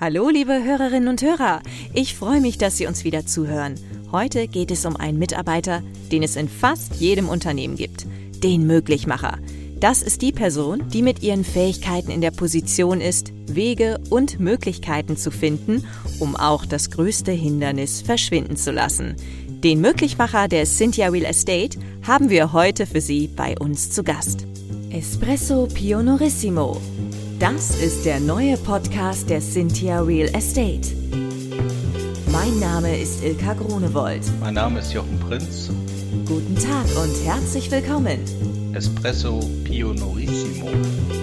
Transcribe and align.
Hallo, 0.00 0.28
liebe 0.28 0.62
Hörerinnen 0.62 1.08
und 1.08 1.22
Hörer. 1.22 1.60
Ich 1.92 2.14
freue 2.14 2.40
mich, 2.40 2.56
dass 2.56 2.76
Sie 2.76 2.86
uns 2.86 3.02
wieder 3.02 3.26
zuhören. 3.26 3.74
Heute 4.12 4.46
geht 4.46 4.70
es 4.70 4.86
um 4.86 4.94
einen 4.94 5.18
Mitarbeiter, 5.18 5.82
den 6.12 6.22
es 6.22 6.36
in 6.36 6.48
fast 6.48 6.94
jedem 7.00 7.28
Unternehmen 7.28 7.74
gibt. 7.74 8.06
Den 8.44 8.64
Möglichmacher. 8.64 9.38
Das 9.80 10.02
ist 10.02 10.22
die 10.22 10.30
Person, 10.30 10.88
die 10.90 11.02
mit 11.02 11.24
ihren 11.24 11.42
Fähigkeiten 11.42 12.12
in 12.12 12.20
der 12.20 12.30
Position 12.30 13.00
ist, 13.00 13.32
Wege 13.48 13.98
und 14.08 14.38
Möglichkeiten 14.38 15.16
zu 15.16 15.32
finden, 15.32 15.84
um 16.20 16.36
auch 16.36 16.64
das 16.64 16.92
größte 16.92 17.32
Hindernis 17.32 18.00
verschwinden 18.00 18.56
zu 18.56 18.70
lassen. 18.70 19.16
Den 19.48 19.80
Möglichmacher 19.80 20.46
der 20.46 20.64
Cynthia 20.64 21.08
Real 21.08 21.24
Estate 21.24 21.76
haben 22.06 22.30
wir 22.30 22.52
heute 22.52 22.86
für 22.86 23.00
Sie 23.00 23.26
bei 23.26 23.58
uns 23.58 23.90
zu 23.90 24.04
Gast. 24.04 24.46
Espresso 24.90 25.66
Pionorissimo 25.66 26.80
das 27.38 27.70
ist 27.80 28.04
der 28.04 28.18
neue 28.18 28.56
Podcast 28.56 29.30
der 29.30 29.40
Cynthia 29.40 30.00
Real 30.00 30.28
Estate. 30.34 30.92
Mein 32.32 32.58
Name 32.58 32.98
ist 32.98 33.22
Ilka 33.22 33.54
Grunewold. 33.54 34.22
Mein 34.40 34.54
Name 34.54 34.80
ist 34.80 34.92
Jochen 34.92 35.18
Prinz. 35.20 35.70
Guten 36.26 36.56
Tag 36.56 36.84
und 37.00 37.14
herzlich 37.24 37.70
willkommen. 37.70 38.18
Espresso 38.74 39.38
Pionorissimo. 39.64 40.66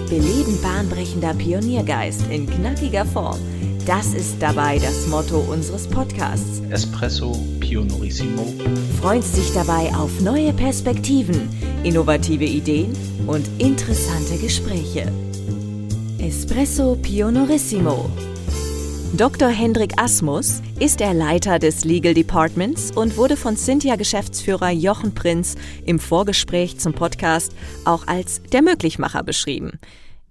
Beleben 0.08 0.58
bahnbrechender 0.62 1.34
Pioniergeist 1.34 2.22
in 2.30 2.48
knackiger 2.48 3.04
Form. 3.04 3.38
Das 3.84 4.14
ist 4.14 4.36
dabei 4.40 4.78
das 4.78 5.06
Motto 5.08 5.38
unseres 5.38 5.86
Podcasts. 5.86 6.62
Espresso 6.70 7.36
Pionorissimo. 7.60 8.54
Freut 9.02 9.24
sich 9.24 9.52
dabei 9.52 9.94
auf 9.94 10.20
neue 10.22 10.52
Perspektiven, 10.54 11.48
innovative 11.84 12.44
Ideen 12.44 12.92
und 13.26 13.46
interessante 13.58 14.38
Gespräche. 14.38 15.12
Espresso 16.26 16.96
Pionorissimo. 17.00 18.10
Dr. 19.16 19.48
Hendrik 19.48 19.92
Asmus 19.96 20.60
ist 20.80 20.98
der 20.98 21.14
Leiter 21.14 21.60
des 21.60 21.84
Legal 21.84 22.14
Departments 22.14 22.90
und 22.90 23.16
wurde 23.16 23.36
von 23.36 23.56
Cynthia-Geschäftsführer 23.56 24.70
Jochen 24.70 25.14
Prinz 25.14 25.54
im 25.84 26.00
Vorgespräch 26.00 26.80
zum 26.80 26.94
Podcast 26.94 27.52
auch 27.84 28.08
als 28.08 28.42
der 28.42 28.62
Möglichmacher 28.62 29.22
beschrieben. 29.22 29.78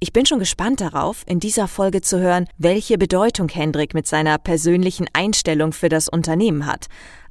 Ich 0.01 0.11
bin 0.11 0.25
schon 0.25 0.39
gespannt 0.39 0.81
darauf, 0.81 1.23
in 1.27 1.39
dieser 1.39 1.69
Folge 1.69 2.01
zu 2.01 2.19
hören, 2.19 2.49
welche 2.57 2.97
Bedeutung 2.97 3.47
Hendrik 3.47 3.93
mit 3.93 4.05
seiner 4.05 4.37
persönlichen 4.37 5.07
Einstellung 5.13 5.71
für 5.71 5.87
das 5.87 6.09
Unternehmen 6.09 6.65
hat. 6.65 6.87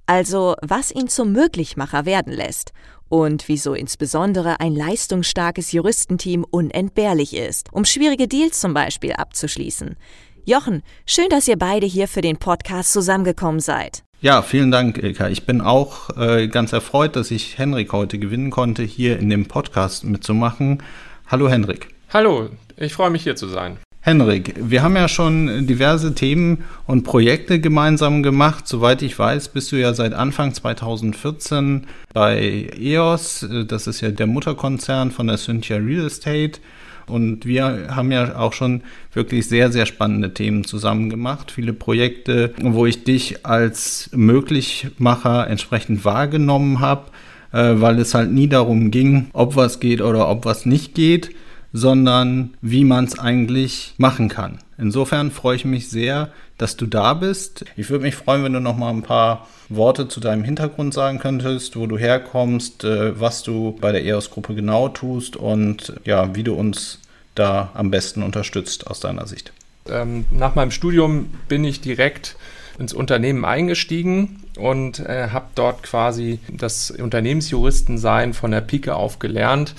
Also, 0.07 0.55
was 0.63 0.91
ihn 0.91 1.09
zum 1.09 1.33
Möglichmacher 1.33 2.07
werden 2.07 2.33
lässt 2.33 2.73
und 3.09 3.49
wieso 3.49 3.75
insbesondere 3.75 4.61
ein 4.61 4.75
leistungsstarkes 4.75 5.73
Juristenteam 5.73 6.45
unentbehrlich 6.51 7.35
ist, 7.35 7.73
um 7.73 7.85
schwierige 7.85 8.29
Deals 8.29 8.61
zum 8.61 8.75
Beispiel 8.75 9.13
abzuschließen. 9.13 9.97
Jochen, 10.45 10.83
schön, 11.07 11.29
dass 11.31 11.49
ihr 11.49 11.57
beide 11.57 11.87
hier 11.87 12.09
für 12.09 12.21
den 12.21 12.37
Podcast 12.37 12.93
zusammengekommen 12.93 13.61
seid. 13.61 14.03
Ja, 14.21 14.43
vielen 14.43 14.71
Dank, 14.71 14.99
Ilka. 14.99 15.29
Ich 15.29 15.47
bin 15.47 15.61
auch 15.61 16.17
äh, 16.17 16.49
ganz 16.49 16.73
erfreut, 16.73 17.17
dass 17.17 17.31
ich 17.31 17.59
Henrik 17.59 17.93
heute 17.93 18.19
gewinnen 18.19 18.51
konnte, 18.51 18.83
hier 18.83 19.19
in 19.19 19.31
dem 19.31 19.47
Podcast 19.47 20.05
mitzumachen. 20.05 20.83
Hallo 21.27 21.49
Henrik. 21.49 21.95
Hallo, 22.13 22.49
ich 22.77 22.93
freue 22.93 23.11
mich 23.11 23.23
hier 23.23 23.37
zu 23.37 23.49
sein. 23.49 23.79
Henrik, 24.07 24.55
wir 24.59 24.83
haben 24.83 24.97
ja 24.97 25.09
schon 25.09 25.67
diverse 25.67 26.15
Themen 26.15 26.65
und 26.87 27.05
Projekte 27.05 27.59
gemeinsam 27.59 28.23
gemacht. 28.23 28.69
Soweit 28.69 29.01
ich 29.01 29.19
weiß, 29.19 29.49
bist 29.49 29.73
du 29.73 29.77
ja 29.77 29.95
seit 29.95 30.13
Anfang 30.13 30.53
2014 30.53 31.87
bei 32.13 32.69
EOS. 32.79 33.49
Das 33.67 33.87
ist 33.87 34.03
ja 34.03 34.11
der 34.11 34.27
Mutterkonzern 34.27 35.11
von 35.11 35.27
der 35.29 35.39
Cynthia 35.39 35.79
Real 35.79 36.05
Estate. 36.05 36.61
Und 37.07 37.47
wir 37.47 37.95
haben 37.97 38.13
ja 38.13 38.37
auch 38.37 38.53
schon 38.53 38.83
wirklich 39.15 39.49
sehr, 39.49 39.73
sehr 39.73 39.87
spannende 39.87 40.35
Themen 40.35 40.65
zusammen 40.65 41.09
gemacht. 41.09 41.51
Viele 41.51 41.73
Projekte, 41.73 42.53
wo 42.61 42.85
ich 42.85 43.05
dich 43.05 43.47
als 43.47 44.11
Möglichmacher 44.13 45.49
entsprechend 45.49 46.05
wahrgenommen 46.05 46.81
habe, 46.81 47.07
äh, 47.53 47.77
weil 47.77 47.99
es 47.99 48.13
halt 48.13 48.31
nie 48.31 48.49
darum 48.49 48.91
ging, 48.91 49.29
ob 49.33 49.57
was 49.57 49.81
geht 49.81 50.03
oder 50.03 50.29
ob 50.29 50.45
was 50.45 50.67
nicht 50.67 50.95
geht 50.95 51.31
sondern 51.77 52.55
wie 52.63 52.85
man 52.85 53.05
es 53.05 53.19
eigentlich 53.19 53.95
machen 53.99 54.29
kann. 54.29 54.61
Insofern 54.79 55.33
freue 55.33 55.57
ich 55.57 55.65
mich 55.65 55.91
sehr, 55.91 56.31
dass 56.57 56.77
du 56.77 56.87
da 56.87 57.15
bist. 57.15 57.65
Ich 57.77 57.91
würde 57.91 58.05
mich 58.05 58.15
freuen, 58.15 58.45
wenn 58.45 58.53
du 58.53 58.61
noch 58.61 58.77
mal 58.77 58.91
ein 58.91 59.03
paar 59.03 59.49
Worte 59.69 60.07
zu 60.07 60.21
deinem 60.21 60.45
Hintergrund 60.45 60.95
sagen 60.95 61.19
könntest, 61.19 61.77
wo 61.77 61.89
du 61.89 61.99
herkommst, 61.99 62.85
äh, 62.85 63.21
was 63.21 63.43
du 63.43 63.77
bei 63.81 63.91
der 63.91 64.05
EOS-Gruppe 64.05 64.55
genau 64.55 64.89
tust 64.89 65.37
und 65.37 65.95
ja, 66.05 66.37
wie 66.37 66.45
du 66.45 66.55
uns 66.55 67.01
da 67.35 67.73
am 67.75 67.91
besten 67.91 68.23
unterstützt 68.23 68.87
aus 68.87 69.01
deiner 69.01 69.27
Sicht. 69.27 69.53
Ähm, 69.89 70.27
nach 70.31 70.55
meinem 70.55 70.71
Studium 70.71 71.27
bin 71.49 71.65
ich 71.65 71.81
direkt 71.81 72.37
ins 72.79 72.93
Unternehmen 72.93 73.45
eingestiegen 73.45 74.45
und 74.57 75.01
äh, 75.01 75.31
habe 75.31 75.47
dort 75.57 75.83
quasi 75.83 76.39
das 76.49 76.93
Unternehmensjuristensein 76.93 78.33
von 78.33 78.53
der 78.53 78.61
Pike 78.61 78.95
auf 78.95 79.19
gelernt 79.19 79.75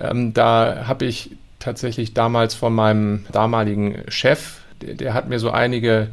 ähm, 0.00 0.34
da 0.34 0.84
habe 0.86 1.04
ich 1.04 1.30
tatsächlich 1.58 2.14
damals 2.14 2.54
von 2.54 2.74
meinem 2.74 3.26
damaligen 3.32 4.02
Chef, 4.08 4.58
der, 4.80 4.94
der 4.94 5.14
hat 5.14 5.28
mir 5.28 5.38
so 5.38 5.50
einige 5.50 6.08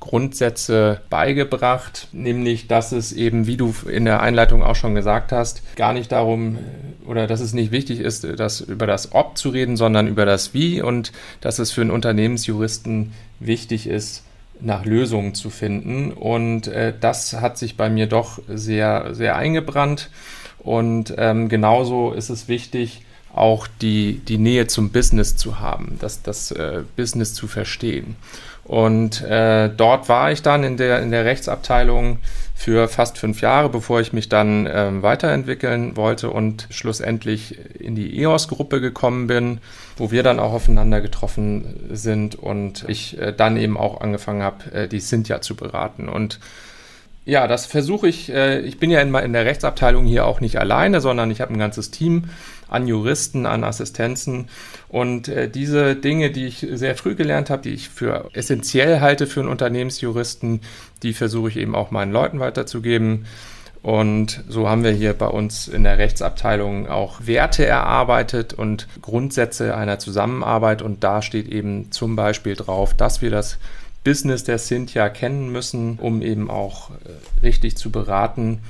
Grundsätze 0.00 1.00
beigebracht, 1.10 2.08
nämlich, 2.12 2.68
dass 2.68 2.92
es 2.92 3.12
eben, 3.12 3.46
wie 3.46 3.56
du 3.56 3.74
in 3.90 4.04
der 4.04 4.22
Einleitung 4.22 4.62
auch 4.62 4.76
schon 4.76 4.94
gesagt 4.94 5.32
hast, 5.32 5.62
gar 5.76 5.92
nicht 5.92 6.12
darum 6.12 6.58
oder 7.04 7.26
dass 7.26 7.40
es 7.40 7.52
nicht 7.52 7.72
wichtig 7.72 8.00
ist, 8.00 8.24
das 8.24 8.60
über 8.60 8.86
das 8.86 9.12
Ob 9.12 9.36
zu 9.36 9.48
reden, 9.48 9.76
sondern 9.76 10.06
über 10.06 10.24
das 10.24 10.54
Wie 10.54 10.80
und 10.80 11.12
dass 11.40 11.58
es 11.58 11.72
für 11.72 11.80
einen 11.80 11.90
Unternehmensjuristen 11.90 13.12
wichtig 13.40 13.88
ist, 13.88 14.22
nach 14.60 14.84
Lösungen 14.84 15.34
zu 15.34 15.50
finden. 15.50 16.12
Und 16.12 16.68
äh, 16.68 16.92
das 16.98 17.34
hat 17.34 17.58
sich 17.58 17.76
bei 17.76 17.90
mir 17.90 18.06
doch 18.06 18.40
sehr, 18.48 19.14
sehr 19.14 19.36
eingebrannt. 19.36 20.10
Und 20.58 21.14
ähm, 21.16 21.48
genauso 21.48 22.12
ist 22.12 22.28
es 22.28 22.48
wichtig, 22.48 23.02
auch 23.34 23.66
die, 23.80 24.20
die 24.26 24.38
Nähe 24.38 24.66
zum 24.66 24.90
Business 24.90 25.36
zu 25.36 25.60
haben, 25.60 25.98
das, 26.00 26.22
das 26.22 26.50
äh, 26.50 26.82
Business 26.96 27.34
zu 27.34 27.46
verstehen. 27.46 28.16
Und 28.64 29.22
äh, 29.22 29.70
dort 29.74 30.10
war 30.10 30.30
ich 30.30 30.42
dann 30.42 30.62
in 30.62 30.76
der, 30.76 31.00
in 31.00 31.10
der 31.10 31.24
Rechtsabteilung 31.24 32.18
für 32.54 32.88
fast 32.88 33.16
fünf 33.16 33.40
Jahre, 33.40 33.70
bevor 33.70 34.00
ich 34.00 34.12
mich 34.12 34.28
dann 34.28 34.68
ähm, 34.70 35.02
weiterentwickeln 35.02 35.96
wollte 35.96 36.28
und 36.28 36.66
schlussendlich 36.68 37.56
in 37.80 37.94
die 37.94 38.20
EOS-Gruppe 38.20 38.82
gekommen 38.82 39.26
bin, 39.26 39.60
wo 39.96 40.10
wir 40.10 40.22
dann 40.22 40.38
auch 40.38 40.52
aufeinander 40.52 41.00
getroffen 41.00 41.88
sind 41.90 42.34
und 42.34 42.84
ich 42.88 43.18
äh, 43.18 43.32
dann 43.32 43.56
eben 43.56 43.78
auch 43.78 44.02
angefangen 44.02 44.42
habe, 44.42 44.70
äh, 44.72 44.88
die 44.88 45.00
Cynthia 45.00 45.40
zu 45.40 45.56
beraten. 45.56 46.10
Und 46.10 46.38
ja, 47.28 47.46
das 47.46 47.66
versuche 47.66 48.08
ich. 48.08 48.32
Äh, 48.32 48.60
ich 48.60 48.78
bin 48.78 48.90
ja 48.90 49.02
in, 49.02 49.14
in 49.14 49.34
der 49.34 49.44
Rechtsabteilung 49.44 50.06
hier 50.06 50.24
auch 50.24 50.40
nicht 50.40 50.58
alleine, 50.58 51.02
sondern 51.02 51.30
ich 51.30 51.42
habe 51.42 51.52
ein 51.52 51.58
ganzes 51.58 51.90
Team 51.90 52.24
an 52.68 52.86
Juristen, 52.88 53.44
an 53.44 53.64
Assistenzen. 53.64 54.48
Und 54.88 55.28
äh, 55.28 55.50
diese 55.50 55.94
Dinge, 55.94 56.30
die 56.30 56.46
ich 56.46 56.66
sehr 56.72 56.96
früh 56.96 57.14
gelernt 57.14 57.50
habe, 57.50 57.60
die 57.60 57.74
ich 57.74 57.90
für 57.90 58.30
essentiell 58.32 59.00
halte 59.00 59.26
für 59.26 59.40
einen 59.40 59.50
Unternehmensjuristen, 59.50 60.62
die 61.02 61.12
versuche 61.12 61.50
ich 61.50 61.58
eben 61.58 61.74
auch 61.74 61.90
meinen 61.90 62.12
Leuten 62.12 62.40
weiterzugeben. 62.40 63.26
Und 63.82 64.42
so 64.48 64.66
haben 64.66 64.82
wir 64.82 64.92
hier 64.92 65.12
bei 65.12 65.28
uns 65.28 65.68
in 65.68 65.84
der 65.84 65.98
Rechtsabteilung 65.98 66.88
auch 66.88 67.26
Werte 67.26 67.66
erarbeitet 67.66 68.54
und 68.54 68.88
Grundsätze 69.02 69.76
einer 69.76 69.98
Zusammenarbeit. 69.98 70.80
Und 70.80 71.04
da 71.04 71.20
steht 71.20 71.46
eben 71.48 71.92
zum 71.92 72.16
Beispiel 72.16 72.56
drauf, 72.56 72.94
dass 72.94 73.20
wir 73.20 73.30
das 73.30 73.58
Business 74.08 74.42
der 74.42 74.56
Cynthia 74.56 75.10
kennen 75.10 75.52
müssen, 75.52 75.98
um 75.98 76.22
eben 76.22 76.48
auch 76.48 76.88
äh, 76.92 76.94
richtig 77.42 77.76
zu 77.76 77.90
beraten 77.90 78.60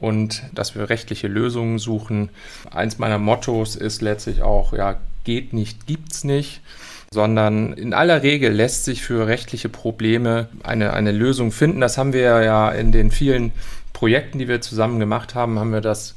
und 0.00 0.42
dass 0.52 0.74
wir 0.74 0.90
rechtliche 0.90 1.28
Lösungen 1.28 1.78
suchen. 1.78 2.30
Eins 2.68 2.98
meiner 2.98 3.18
Mottos 3.18 3.76
ist 3.76 4.02
letztlich 4.02 4.42
auch, 4.42 4.72
ja, 4.72 4.96
geht 5.22 5.52
nicht, 5.52 5.86
gibt's 5.86 6.24
nicht 6.24 6.62
sondern 7.10 7.72
in 7.72 7.94
aller 7.94 8.22
Regel 8.22 8.52
lässt 8.52 8.84
sich 8.84 9.02
für 9.02 9.26
rechtliche 9.26 9.70
Probleme 9.70 10.48
eine, 10.62 10.92
eine 10.92 11.10
Lösung 11.10 11.52
finden. 11.52 11.80
Das 11.80 11.96
haben 11.96 12.12
wir 12.12 12.42
ja 12.42 12.70
in 12.70 12.92
den 12.92 13.10
vielen 13.10 13.52
Projekten, 13.94 14.38
die 14.38 14.46
wir 14.46 14.60
zusammen 14.60 14.98
gemacht 14.98 15.34
haben, 15.34 15.58
haben 15.58 15.72
wir 15.72 15.80
das 15.80 16.16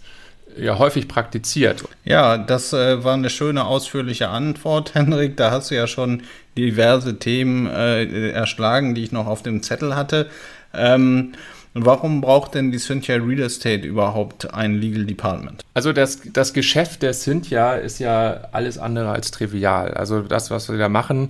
ja 0.57 0.79
häufig 0.79 1.07
praktiziert. 1.07 1.83
Ja, 2.03 2.37
das 2.37 2.73
äh, 2.73 3.03
war 3.03 3.13
eine 3.13 3.29
schöne 3.29 3.65
ausführliche 3.65 4.29
Antwort, 4.29 4.93
Henrik. 4.95 5.37
Da 5.37 5.51
hast 5.51 5.71
du 5.71 5.75
ja 5.75 5.87
schon 5.87 6.23
diverse 6.57 7.19
Themen 7.19 7.67
äh, 7.67 8.31
erschlagen, 8.31 8.95
die 8.95 9.03
ich 9.03 9.11
noch 9.11 9.27
auf 9.27 9.43
dem 9.43 9.63
Zettel 9.63 9.95
hatte. 9.95 10.29
Ähm, 10.73 11.33
Warum 11.73 12.19
braucht 12.19 12.55
denn 12.55 12.71
die 12.71 12.79
Cynthia 12.79 13.15
Real 13.15 13.43
Estate 13.43 13.87
überhaupt 13.87 14.53
ein 14.53 14.75
Legal 14.75 15.05
Department? 15.05 15.63
Also 15.73 15.93
das, 15.93 16.19
das 16.33 16.53
Geschäft 16.53 17.01
der 17.01 17.13
Cynthia 17.13 17.75
ist 17.75 17.99
ja 17.99 18.49
alles 18.51 18.77
andere 18.77 19.09
als 19.11 19.31
trivial. 19.31 19.93
Also 19.93 20.21
das, 20.21 20.51
was 20.51 20.69
wir 20.69 20.77
da 20.77 20.89
machen, 20.89 21.29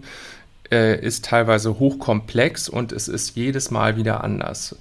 äh, 0.72 1.00
ist 1.00 1.26
teilweise 1.26 1.78
hochkomplex 1.78 2.70
und 2.70 2.92
es 2.92 3.08
ist 3.08 3.36
jedes 3.36 3.70
Mal 3.70 3.98
wieder 3.98 4.24
anders. 4.24 4.76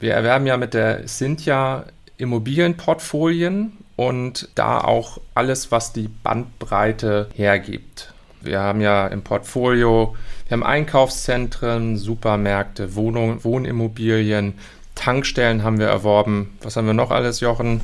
Wir 0.00 0.12
erwerben 0.12 0.46
ja 0.46 0.58
mit 0.58 0.74
der 0.74 1.06
Cynthia 1.06 1.86
Immobilienportfolien 2.18 3.78
und 3.96 4.48
da 4.54 4.80
auch 4.80 5.20
alles, 5.34 5.72
was 5.72 5.92
die 5.92 6.08
Bandbreite 6.08 7.28
hergibt. 7.34 8.12
Wir 8.40 8.60
haben 8.60 8.80
ja 8.80 9.06
im 9.08 9.22
Portfolio, 9.22 10.14
wir 10.46 10.56
haben 10.56 10.62
Einkaufszentren, 10.62 11.96
Supermärkte, 11.96 12.94
Wohnungen, 12.94 13.42
Wohnimmobilien, 13.42 14.54
Tankstellen 14.94 15.62
haben 15.62 15.78
wir 15.78 15.86
erworben. 15.86 16.56
Was 16.62 16.76
haben 16.76 16.86
wir 16.86 16.94
noch 16.94 17.10
alles, 17.10 17.40
Jochen? 17.40 17.82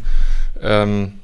Ähm, 0.60 1.20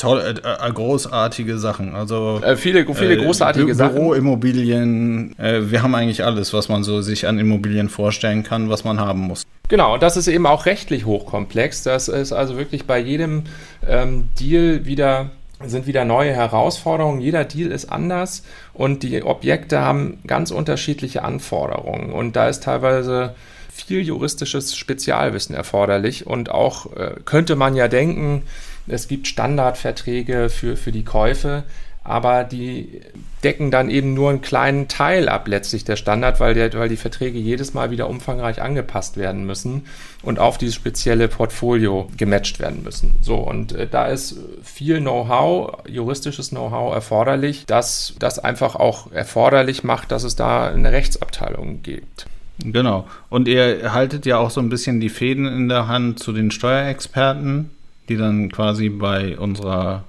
Toll, 0.00 0.20
äh, 0.20 0.68
äh, 0.68 0.72
großartige 0.72 1.58
Sachen. 1.58 1.94
Also 1.94 2.40
äh, 2.42 2.56
viele, 2.56 2.86
viele 2.94 3.14
äh, 3.14 3.24
großartige 3.24 3.74
Sachen. 3.74 3.96
Büroimmobilien. 3.96 5.38
Äh, 5.38 5.70
wir 5.70 5.82
haben 5.82 5.94
eigentlich 5.94 6.24
alles, 6.24 6.54
was 6.54 6.70
man 6.70 6.84
so 6.84 7.02
sich 7.02 7.26
an 7.26 7.38
Immobilien 7.38 7.90
vorstellen 7.90 8.42
kann, 8.42 8.70
was 8.70 8.82
man 8.82 8.98
haben 8.98 9.20
muss. 9.20 9.42
Genau, 9.68 9.94
und 9.94 10.02
das 10.02 10.16
ist 10.16 10.26
eben 10.26 10.46
auch 10.46 10.64
rechtlich 10.64 11.04
hochkomplex. 11.04 11.82
Das 11.82 12.08
ist 12.08 12.32
also 12.32 12.56
wirklich 12.56 12.86
bei 12.86 12.98
jedem 12.98 13.44
ähm, 13.86 14.28
Deal 14.38 14.86
wieder 14.86 15.30
sind 15.62 15.86
wieder 15.86 16.06
neue 16.06 16.32
Herausforderungen. 16.32 17.20
Jeder 17.20 17.44
Deal 17.44 17.70
ist 17.70 17.92
anders 17.92 18.42
und 18.72 19.02
die 19.02 19.22
Objekte 19.22 19.80
haben 19.80 20.18
ganz 20.26 20.50
unterschiedliche 20.50 21.22
Anforderungen. 21.22 22.10
Und 22.12 22.34
da 22.34 22.48
ist 22.48 22.62
teilweise 22.62 23.34
viel 23.70 24.00
juristisches 24.00 24.74
Spezialwissen 24.74 25.54
erforderlich. 25.54 26.26
Und 26.26 26.50
auch 26.50 26.96
äh, 26.96 27.16
könnte 27.26 27.56
man 27.56 27.76
ja 27.76 27.88
denken, 27.88 28.44
es 28.90 29.08
gibt 29.08 29.26
Standardverträge 29.26 30.48
für, 30.50 30.76
für 30.76 30.92
die 30.92 31.04
Käufe, 31.04 31.64
aber 32.02 32.44
die 32.44 33.02
decken 33.44 33.70
dann 33.70 33.90
eben 33.90 34.14
nur 34.14 34.30
einen 34.30 34.40
kleinen 34.40 34.88
Teil 34.88 35.28
ab, 35.28 35.46
letztlich 35.46 35.84
der 35.84 35.96
Standard, 35.96 36.40
weil, 36.40 36.54
der, 36.54 36.72
weil 36.72 36.88
die 36.88 36.96
Verträge 36.96 37.38
jedes 37.38 37.74
Mal 37.74 37.90
wieder 37.90 38.08
umfangreich 38.08 38.62
angepasst 38.62 39.16
werden 39.16 39.44
müssen 39.44 39.86
und 40.22 40.38
auf 40.38 40.56
dieses 40.56 40.74
spezielle 40.74 41.28
Portfolio 41.28 42.08
gematcht 42.16 42.58
werden 42.58 42.82
müssen. 42.82 43.18
So, 43.20 43.36
und 43.36 43.72
äh, 43.72 43.86
da 43.86 44.06
ist 44.06 44.36
viel 44.62 45.00
Know-how, 45.00 45.84
juristisches 45.88 46.50
Know-how 46.50 46.94
erforderlich, 46.94 47.64
das 47.66 48.14
das 48.18 48.38
einfach 48.38 48.76
auch 48.76 49.12
erforderlich 49.12 49.84
macht, 49.84 50.10
dass 50.10 50.24
es 50.24 50.36
da 50.36 50.68
eine 50.68 50.92
Rechtsabteilung 50.92 51.82
gibt. 51.82 52.26
Genau. 52.64 53.06
Und 53.28 53.48
ihr 53.48 53.92
haltet 53.92 54.26
ja 54.26 54.38
auch 54.38 54.50
so 54.50 54.60
ein 54.60 54.68
bisschen 54.68 55.00
die 55.00 55.08
Fäden 55.08 55.46
in 55.46 55.68
der 55.68 55.86
Hand 55.86 56.18
zu 56.18 56.32
den 56.32 56.50
Steuerexperten, 56.50 57.70
die 58.10 58.16
dann 58.16 58.50
quasi 58.50 58.90
bei 58.90 59.38
unserer 59.38 60.04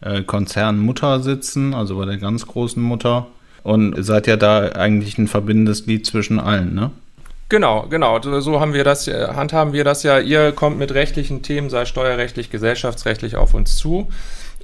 äh, 0.00 0.22
Konzernmutter 0.22 1.20
sitzen, 1.20 1.72
also 1.72 1.96
bei 1.96 2.04
der 2.04 2.18
ganz 2.18 2.46
großen 2.46 2.82
Mutter. 2.82 3.28
Und 3.62 3.94
seid 4.04 4.26
ja 4.26 4.36
da 4.36 4.72
eigentlich 4.72 5.16
ein 5.16 5.28
verbindendes 5.28 5.86
Glied 5.86 6.04
zwischen 6.04 6.38
allen, 6.38 6.74
ne? 6.74 6.90
Genau, 7.48 7.86
genau. 7.88 8.20
So 8.40 8.60
haben 8.60 8.74
wir 8.74 8.84
das, 8.84 9.08
äh, 9.08 9.28
handhaben 9.28 9.72
wir 9.72 9.84
das 9.84 10.02
ja. 10.02 10.18
Ihr 10.18 10.52
kommt 10.52 10.78
mit 10.78 10.92
rechtlichen 10.92 11.42
Themen, 11.42 11.70
sei 11.70 11.84
steuerrechtlich, 11.84 12.50
gesellschaftsrechtlich 12.50 13.36
auf 13.36 13.54
uns 13.54 13.76
zu. 13.76 14.08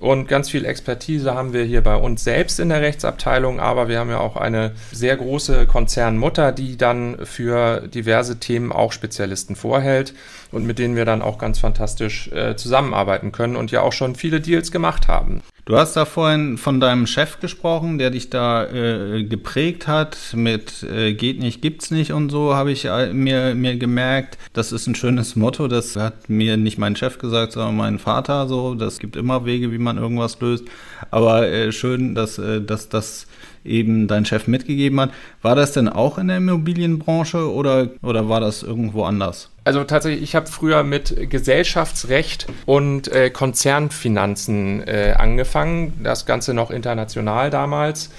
Und 0.00 0.28
ganz 0.28 0.48
viel 0.48 0.64
Expertise 0.64 1.34
haben 1.34 1.52
wir 1.52 1.62
hier 1.62 1.82
bei 1.82 1.94
uns 1.94 2.24
selbst 2.24 2.58
in 2.58 2.70
der 2.70 2.80
Rechtsabteilung, 2.80 3.60
aber 3.60 3.88
wir 3.88 3.98
haben 3.98 4.08
ja 4.08 4.18
auch 4.18 4.34
eine 4.34 4.72
sehr 4.90 5.14
große 5.14 5.66
Konzernmutter, 5.66 6.52
die 6.52 6.78
dann 6.78 7.18
für 7.26 7.86
diverse 7.86 8.40
Themen 8.40 8.72
auch 8.72 8.92
Spezialisten 8.92 9.56
vorhält 9.56 10.14
und 10.52 10.66
mit 10.66 10.78
denen 10.78 10.96
wir 10.96 11.04
dann 11.04 11.20
auch 11.20 11.36
ganz 11.36 11.58
fantastisch 11.58 12.32
äh, 12.32 12.56
zusammenarbeiten 12.56 13.30
können 13.30 13.56
und 13.56 13.72
ja 13.72 13.82
auch 13.82 13.92
schon 13.92 14.14
viele 14.16 14.40
Deals 14.40 14.72
gemacht 14.72 15.06
haben. 15.06 15.42
Du 15.70 15.78
hast 15.78 15.94
da 15.94 16.04
vorhin 16.04 16.58
von 16.58 16.80
deinem 16.80 17.06
Chef 17.06 17.38
gesprochen, 17.38 17.98
der 17.98 18.10
dich 18.10 18.28
da 18.28 18.64
äh, 18.64 19.22
geprägt 19.22 19.86
hat 19.86 20.18
mit 20.34 20.82
äh, 20.82 21.12
geht 21.12 21.38
nicht, 21.38 21.62
gibt's 21.62 21.92
nicht 21.92 22.12
und 22.12 22.28
so, 22.28 22.56
habe 22.56 22.72
ich 22.72 22.86
äh, 22.86 23.12
mir, 23.12 23.54
mir 23.54 23.76
gemerkt. 23.76 24.36
Das 24.52 24.72
ist 24.72 24.88
ein 24.88 24.96
schönes 24.96 25.36
Motto, 25.36 25.68
das 25.68 25.94
hat 25.94 26.28
mir 26.28 26.56
nicht 26.56 26.78
mein 26.78 26.96
Chef 26.96 27.18
gesagt, 27.18 27.52
sondern 27.52 27.76
mein 27.76 27.98
Vater 28.00 28.48
so. 28.48 28.74
Das 28.74 28.98
gibt 28.98 29.14
immer 29.14 29.44
Wege, 29.44 29.70
wie 29.70 29.78
man 29.78 29.96
irgendwas 29.96 30.40
löst. 30.40 30.64
Aber 31.10 31.48
äh, 31.48 31.72
schön, 31.72 32.14
dass, 32.14 32.38
äh, 32.38 32.60
dass 32.60 32.88
das 32.88 33.26
eben 33.64 34.08
dein 34.08 34.24
Chef 34.24 34.46
mitgegeben 34.46 35.00
hat. 35.00 35.10
War 35.42 35.54
das 35.54 35.72
denn 35.72 35.88
auch 35.88 36.18
in 36.18 36.28
der 36.28 36.38
Immobilienbranche 36.38 37.52
oder, 37.52 37.88
oder 38.02 38.28
war 38.28 38.40
das 38.40 38.62
irgendwo 38.62 39.04
anders? 39.04 39.50
Also 39.64 39.84
tatsächlich, 39.84 40.22
ich 40.22 40.34
habe 40.34 40.46
früher 40.46 40.82
mit 40.82 41.30
Gesellschaftsrecht 41.30 42.46
und 42.66 43.08
äh, 43.08 43.30
Konzernfinanzen 43.30 44.86
äh, 44.86 45.14
angefangen. 45.16 45.92
Das 46.02 46.26
Ganze 46.26 46.54
noch 46.54 46.70
international 46.70 47.50
damals. 47.50 48.10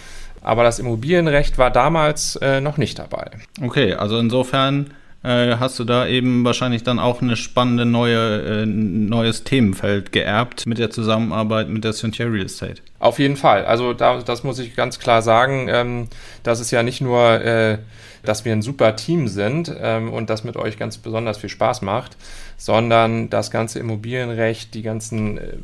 Aber 0.44 0.63
das 0.63 0.80
Immobilienrecht 0.80 1.57
war 1.57 1.69
damals 1.69 2.36
äh, 2.38 2.62
noch 2.62 2.77
nicht 2.77 2.98
dabei. 2.98 3.30
Okay, 3.62 3.94
also 3.94 4.18
insofern 4.18 4.92
äh, 5.24 5.58
hast 5.58 5.78
du 5.78 5.84
da 5.84 6.08
eben 6.08 6.44
wahrscheinlich 6.44 6.84
dann 6.84 6.98
auch 7.00 7.22
eine 7.22 7.36
spannende 7.36 7.86
neue 7.86 8.64
äh, 8.64 8.66
neues 8.66 9.44
Themenfeld 9.44 10.12
geerbt 10.12 10.66
mit 10.66 10.80
der 10.80 10.90
Zusammenarbeit 10.90 11.70
mit 11.70 11.84
der 11.84 11.94
Cynthia 11.94 12.26
Real 12.26 12.46
Estate. 12.46 12.82
Auf 13.00 13.20
jeden 13.20 13.38
Fall. 13.38 13.66
Also 13.66 13.94
da, 13.94 14.20
das 14.22 14.44
muss 14.44 14.60
ich 14.60 14.76
ganz 14.76 15.00
klar 15.00 15.22
sagen. 15.22 15.68
Ähm, 15.70 16.08
das 16.44 16.60
ist 16.60 16.72
ja 16.72 16.82
nicht 16.82 17.02
nur, 17.02 17.42
äh, 17.42 17.78
dass 18.24 18.46
wir 18.46 18.52
ein 18.52 18.62
super 18.62 18.96
Team 18.96 19.28
sind 19.28 19.74
ähm, 19.80 20.12
und 20.12 20.30
das 20.30 20.44
mit 20.44 20.58
euch 20.58 20.78
ganz 20.78 20.98
besonders 20.98 21.38
viel 21.38 21.50
Spaß 21.50 21.82
macht, 21.82 22.18
sondern 22.58 23.30
das 23.30 23.52
ganze 23.52 23.80
Immobilienrecht, 23.80 24.74
die 24.74 24.82
ganzen 24.82 25.38
äh, 25.38 25.58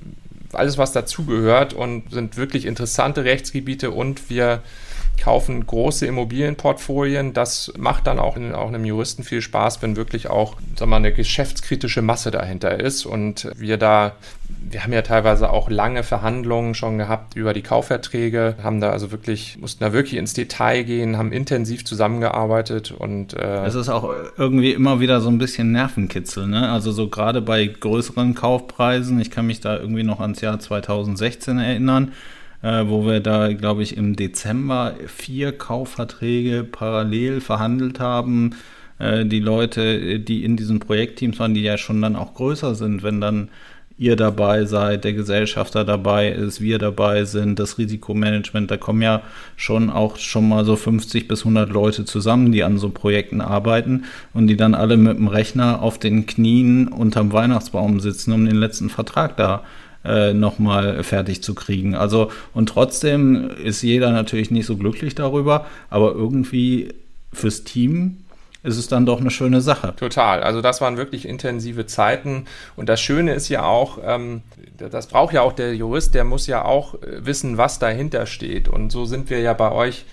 alles, 0.54 0.77
was 0.77 0.92
dazugehört 0.92 1.74
und 1.74 2.12
sind 2.12 2.38
wirklich 2.38 2.65
interessante 2.65 3.24
Rechtsgebiete 3.24 3.92
und 3.92 4.30
wir 4.30 4.62
kaufen 5.17 5.65
große 5.65 6.05
Immobilienportfolien. 6.05 7.33
Das 7.33 7.73
macht 7.77 8.07
dann 8.07 8.19
auch, 8.19 8.37
auch 8.37 8.67
einem 8.67 8.85
Juristen 8.85 9.23
viel 9.23 9.41
Spaß, 9.41 9.81
wenn 9.81 9.95
wirklich 9.95 10.29
auch 10.29 10.55
sagen 10.77 10.91
wir, 10.91 10.97
eine 10.97 11.13
geschäftskritische 11.13 12.01
Masse 12.01 12.31
dahinter 12.31 12.79
ist 12.79 13.05
und 13.05 13.49
wir 13.57 13.77
da 13.77 14.13
wir 14.69 14.83
haben 14.83 14.93
ja 14.93 15.01
teilweise 15.01 15.49
auch 15.49 15.69
lange 15.69 16.03
Verhandlungen 16.03 16.73
schon 16.73 16.97
gehabt 16.97 17.35
über 17.35 17.53
die 17.53 17.61
Kaufverträge, 17.61 18.55
haben 18.61 18.81
da 18.81 18.91
also 18.91 19.11
wirklich, 19.11 19.57
mussten 19.59 19.83
da 19.83 19.93
wirklich 19.93 20.19
ins 20.19 20.33
Detail 20.33 20.83
gehen, 20.83 21.17
haben 21.17 21.31
intensiv 21.31 21.85
zusammengearbeitet 21.85 22.91
und 22.91 23.33
äh 23.33 23.65
es 23.65 23.75
ist 23.75 23.89
auch 23.89 24.09
irgendwie 24.37 24.71
immer 24.71 24.99
wieder 24.99 25.21
so 25.21 25.29
ein 25.29 25.37
bisschen 25.37 25.71
Nervenkitzel, 25.71 26.47
ne? 26.47 26.69
Also 26.69 26.91
so 26.91 27.07
gerade 27.07 27.41
bei 27.41 27.65
größeren 27.65 28.35
Kaufpreisen, 28.35 29.19
ich 29.19 29.31
kann 29.31 29.47
mich 29.47 29.59
da 29.59 29.77
irgendwie 29.77 30.03
noch 30.03 30.19
ans 30.19 30.41
Jahr 30.41 30.59
2016 30.59 31.59
erinnern, 31.59 32.13
äh, 32.67 32.89
wo 32.89 33.05
wir 33.05 33.21
da, 33.21 33.53
glaube 33.53 33.83
ich, 33.83 33.95
im 33.95 34.15
Dezember 34.17 34.95
vier 35.07 35.53
Kaufverträge 35.53 36.65
parallel 36.65 37.39
verhandelt 37.39 38.01
haben. 38.01 38.55
Äh, 38.99 39.25
die 39.25 39.39
Leute, 39.39 40.19
die 40.19 40.43
in 40.43 40.57
diesen 40.57 40.79
Projektteams 40.79 41.39
waren, 41.39 41.53
die 41.53 41.63
ja 41.63 41.77
schon 41.77 42.01
dann 42.01 42.17
auch 42.17 42.33
größer 42.33 42.75
sind, 42.75 43.03
wenn 43.03 43.21
dann 43.21 43.49
ihr 43.97 44.15
dabei 44.15 44.65
seid, 44.65 45.05
der 45.05 45.13
Gesellschafter 45.13 45.85
dabei 45.85 46.29
ist, 46.29 46.61
wir 46.61 46.77
dabei 46.77 47.23
sind, 47.23 47.57
das 47.57 47.77
Risikomanagement, 47.77 48.69
da 48.69 48.77
kommen 48.77 49.01
ja 49.01 49.23
schon 49.55 49.89
auch 49.89 50.17
schon 50.17 50.47
mal 50.47 50.65
so 50.65 50.75
50 50.75 51.27
bis 51.27 51.39
100 51.39 51.69
Leute 51.69 52.05
zusammen, 52.05 52.51
die 52.51 52.63
an 52.63 52.77
so 52.77 52.89
Projekten 52.89 53.41
arbeiten 53.41 54.03
und 54.33 54.47
die 54.47 54.57
dann 54.57 54.75
alle 54.75 54.97
mit 54.97 55.17
dem 55.17 55.27
Rechner 55.29 55.81
auf 55.81 55.97
den 55.97 56.25
Knien 56.27 56.89
unterm 56.89 57.31
Weihnachtsbaum 57.31 57.99
sitzen, 57.99 58.33
um 58.33 58.45
den 58.45 58.57
letzten 58.57 58.89
Vertrag 58.89 59.35
da 59.37 59.63
äh, 59.63 59.86
nochmal 60.04 61.04
fertig 61.04 61.44
zu 61.44 61.54
kriegen. 61.54 61.95
Also, 61.95 62.31
und 62.54 62.69
trotzdem 62.69 63.49
ist 63.49 63.81
jeder 63.81 64.11
natürlich 64.11 64.51
nicht 64.51 64.66
so 64.66 64.77
glücklich 64.77 65.16
darüber, 65.16 65.66
aber 65.89 66.13
irgendwie 66.13 66.94
fürs 67.33 67.63
Team 67.66 68.18
ist 68.63 68.77
es 68.77 68.87
dann 68.87 69.06
doch 69.06 69.21
eine 69.21 69.31
schöne 69.31 69.61
Sache. 69.61 69.94
Total. 69.95 70.44
Also 70.44 70.61
das 70.61 70.81
waren 70.81 70.97
wirklich 70.97 71.27
intensive 71.27 71.85
Zeiten. 71.85 72.45
Und 72.75 72.89
das 72.89 72.99
Schöne 72.99 73.33
ist 73.33 73.49
ja 73.49 73.63
auch, 73.63 73.99
ähm, 74.04 74.42
das 74.77 75.07
braucht 75.07 75.33
ja 75.33 75.42
auch 75.42 75.54
der 75.54 75.73
Jurist, 75.75 76.13
der 76.16 76.23
muss 76.23 76.47
ja 76.47 76.66
auch 76.66 76.95
äh, 76.95 77.25
wissen, 77.25 77.57
was 77.57 77.80
dahinter 77.80 78.25
steht. 78.25 78.68
Und 78.68 78.92
so 78.92 79.06
sind 79.06 79.30
wir 79.30 79.39
ja 79.39 79.54
bei 79.54 79.71
euch 79.71 80.06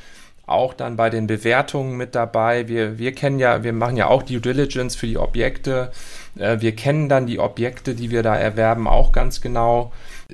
auch 0.47 0.75
dann 0.75 0.97
bei 0.97 1.11
den 1.11 1.27
Bewertungen 1.27 1.97
mit 1.97 2.15
dabei. 2.15 2.69
Wir, 2.69 2.99
wir 2.99 3.13
kennen 3.13 3.39
ja, 3.39 3.65
wir 3.65 3.73
machen 3.73 3.97
ja 3.97 4.09
auch 4.09 4.23
Due 4.23 4.41
Diligence 4.41 4.97
für 4.97 5.07
die 5.07 5.19
Objekte. 5.19 5.91
Äh, 6.39 6.61
wir 6.61 6.75
kennen 6.77 7.09
dann 7.09 7.27
die 7.27 7.39
Objekte, 7.39 7.95
die 7.95 8.11
wir 8.11 8.23
da 8.23 8.37
erwerben, 8.37 8.87
auch 8.87 9.13
ganz 9.13 9.41
genau, 9.41 9.93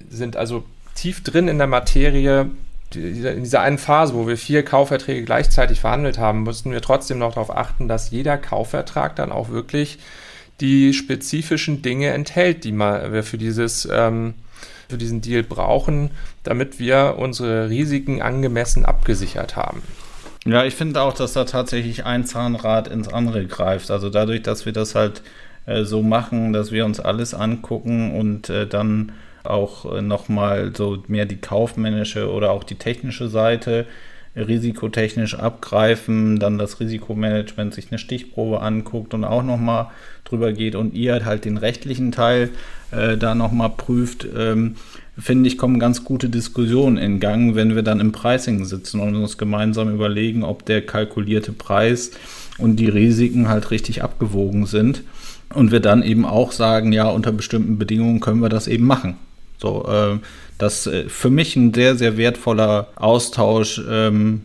sind 0.09 0.37
also 0.37 0.65
tief 0.95 1.23
drin 1.23 1.49
in 1.49 1.59
der 1.59 1.67
Materie. 1.67 2.51
In 2.93 3.45
dieser 3.45 3.61
einen 3.61 3.79
Phase, 3.79 4.15
wo 4.15 4.27
wir 4.27 4.37
vier 4.37 4.65
Kaufverträge 4.65 5.25
gleichzeitig 5.25 5.81
verhandelt 5.81 6.19
haben, 6.19 6.43
mussten 6.43 6.73
wir 6.73 6.83
trotzdem 6.83 7.19
noch 7.19 7.35
darauf 7.35 7.57
achten, 7.57 7.87
dass 7.87 8.11
jeder 8.11 8.37
Kaufvertrag 8.37 9.15
dann 9.15 9.31
auch 9.31 9.51
wirklich 9.51 10.01
die 10.61 10.93
spezifischen 10.93 11.83
Dinge 11.83 12.09
enthält, 12.09 12.65
die 12.65 12.73
wir 12.73 13.23
für 13.23 13.39
dieses 13.39 13.89
ähm, 13.91 14.35
für 14.91 14.99
diesen 14.99 15.21
Deal 15.21 15.43
brauchen, 15.43 16.11
damit 16.43 16.79
wir 16.79 17.17
unsere 17.19 17.71
Risiken 17.71 18.21
angemessen 18.21 18.85
abgesichert 18.85 19.57
haben. 19.57 19.83
Ja, 20.47 20.65
ich 20.65 20.75
finde 20.75 21.03
auch, 21.03 21.13
dass 21.13 21.35
da 21.35 21.45
tatsächlich 21.45 22.07
ein 22.07 22.25
Zahnrad 22.25 22.89
ins 22.89 23.09
andere 23.09 23.47
greift. 23.47 23.91
Also 23.91 24.09
dadurch, 24.09 24.43
dass 24.43 24.65
wir 24.65 24.73
das 24.73 24.95
halt 24.95 25.23
äh, 25.67 25.85
so 25.85 26.03
machen, 26.03 26.53
dass 26.53 26.73
wir 26.73 26.85
uns 26.85 26.99
alles 26.99 27.35
angucken 27.35 28.19
und 28.19 28.49
äh, 28.49 28.67
dann 28.67 29.13
auch 29.45 29.91
äh, 29.91 30.03
nochmal 30.03 30.73
so 30.75 31.03
mehr 31.09 31.27
die 31.27 31.37
kaufmännische 31.37 32.31
oder 32.31 32.51
auch 32.53 32.65
die 32.65 32.77
technische 32.77 33.29
Seite 33.29 33.87
risikotechnisch 34.37 35.35
abgreifen, 35.35 36.39
dann 36.39 36.59
das 36.59 36.81
Risikomanagement 36.81 37.75
sich 37.75 37.89
eine 37.91 37.99
Stichprobe 37.99 38.61
anguckt 38.63 39.13
und 39.13 39.25
auch 39.25 39.43
nochmal 39.43 39.89
drüber 40.25 40.53
geht 40.53 40.77
und 40.77 40.95
ihr 40.95 41.25
halt 41.25 41.45
den 41.45 41.57
rechtlichen 41.57 42.13
Teil 42.13 42.51
äh, 42.93 43.17
da 43.17 43.35
nochmal 43.35 43.71
prüft, 43.71 44.27
ähm, 44.37 44.77
finde 45.19 45.49
ich, 45.49 45.59
kommen 45.59 45.81
ganz 45.81 46.05
gute 46.05 46.29
Diskussionen 46.29 46.97
in 46.97 47.21
Gang, 47.21 47.55
wenn 47.55 47.75
wir 47.75 47.83
dann 47.83 48.01
im 48.01 48.13
Pricing 48.13 48.65
sitzen 48.65 49.01
und 49.01 49.17
uns 49.17 49.37
gemeinsam 49.37 49.93
überlegen, 49.93 50.45
ob 50.45 50.65
der 50.65 50.83
kalkulierte 50.83 51.53
Preis 51.53 52.13
und 52.59 52.77
die 52.77 52.89
Risiken 52.89 53.49
halt 53.49 53.71
richtig 53.71 54.03
abgewogen 54.03 54.67
sind. 54.67 55.03
Und 55.53 55.73
wir 55.73 55.81
dann 55.81 56.05
eben 56.05 56.25
auch 56.25 56.53
sagen, 56.53 56.93
ja, 56.93 57.09
unter 57.09 57.33
bestimmten 57.33 57.77
Bedingungen 57.77 58.21
können 58.21 58.41
wir 58.41 58.49
das 58.49 58.69
eben 58.69 58.87
machen. 58.87 59.17
So, 59.61 59.87
äh, 59.87 60.19
das 60.59 60.87
äh, 60.87 61.09
für 61.09 61.31
mich 61.31 61.57
ein 61.57 61.75
sehr, 61.75 61.97
sehr 61.97 62.17
wertvoller 62.17 62.89
Austausch 62.97 63.81
ähm, 63.89 64.43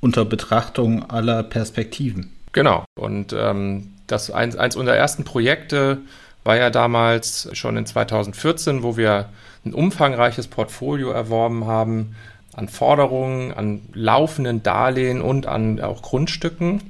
unter 0.00 0.24
Betrachtung 0.24 1.08
aller 1.08 1.42
Perspektiven. 1.42 2.30
Genau. 2.52 2.84
Und 2.94 3.34
ähm, 3.36 3.92
das 4.06 4.30
eins, 4.30 4.56
eins 4.56 4.76
unserer 4.76 4.96
ersten 4.96 5.24
Projekte 5.24 5.98
war 6.44 6.56
ja 6.56 6.70
damals 6.70 7.48
schon 7.52 7.76
in 7.76 7.86
2014, 7.86 8.82
wo 8.82 8.96
wir 8.96 9.28
ein 9.64 9.72
umfangreiches 9.72 10.48
Portfolio 10.48 11.10
erworben 11.10 11.66
haben 11.66 12.16
an 12.54 12.68
Forderungen, 12.68 13.52
an 13.52 13.80
laufenden 13.94 14.62
Darlehen 14.62 15.22
und 15.22 15.46
an 15.46 15.80
auch 15.80 16.02
Grundstücken. 16.02 16.82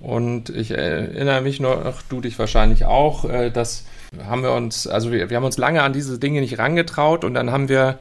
Und 0.00 0.50
ich 0.50 0.70
erinnere 0.70 1.40
mich 1.40 1.60
noch, 1.60 2.00
du 2.08 2.20
dich 2.20 2.38
wahrscheinlich 2.38 2.84
auch, 2.84 3.24
äh, 3.24 3.50
dass 3.50 3.84
haben 4.24 4.42
wir 4.42 4.52
uns, 4.52 4.86
also 4.86 5.12
wir, 5.12 5.30
wir 5.30 5.36
haben 5.36 5.44
uns 5.44 5.58
lange 5.58 5.82
an 5.82 5.92
diese 5.92 6.18
Dinge 6.18 6.40
nicht 6.40 6.58
rangetraut 6.58 7.24
und 7.24 7.34
dann 7.34 7.50
haben 7.50 7.68
wir 7.68 7.98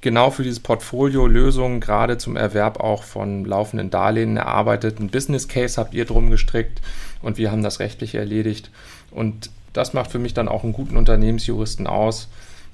genau 0.00 0.30
für 0.30 0.42
dieses 0.42 0.60
Portfolio 0.60 1.26
Lösungen 1.26 1.80
gerade 1.80 2.18
zum 2.18 2.36
Erwerb 2.36 2.80
auch 2.80 3.02
von 3.02 3.44
laufenden 3.44 3.90
Darlehen 3.90 4.36
erarbeitet. 4.36 4.98
Ein 4.98 5.10
Business 5.10 5.48
Case 5.48 5.80
habt 5.80 5.94
ihr 5.94 6.04
drum 6.04 6.30
gestrickt 6.30 6.80
und 7.22 7.38
wir 7.38 7.50
haben 7.50 7.62
das 7.62 7.80
rechtlich 7.80 8.14
erledigt. 8.14 8.70
Und 9.10 9.50
das 9.72 9.92
macht 9.92 10.10
für 10.10 10.18
mich 10.18 10.34
dann 10.34 10.48
auch 10.48 10.64
einen 10.64 10.72
guten 10.72 10.96
Unternehmensjuristen 10.96 11.86
aus, 11.86 12.28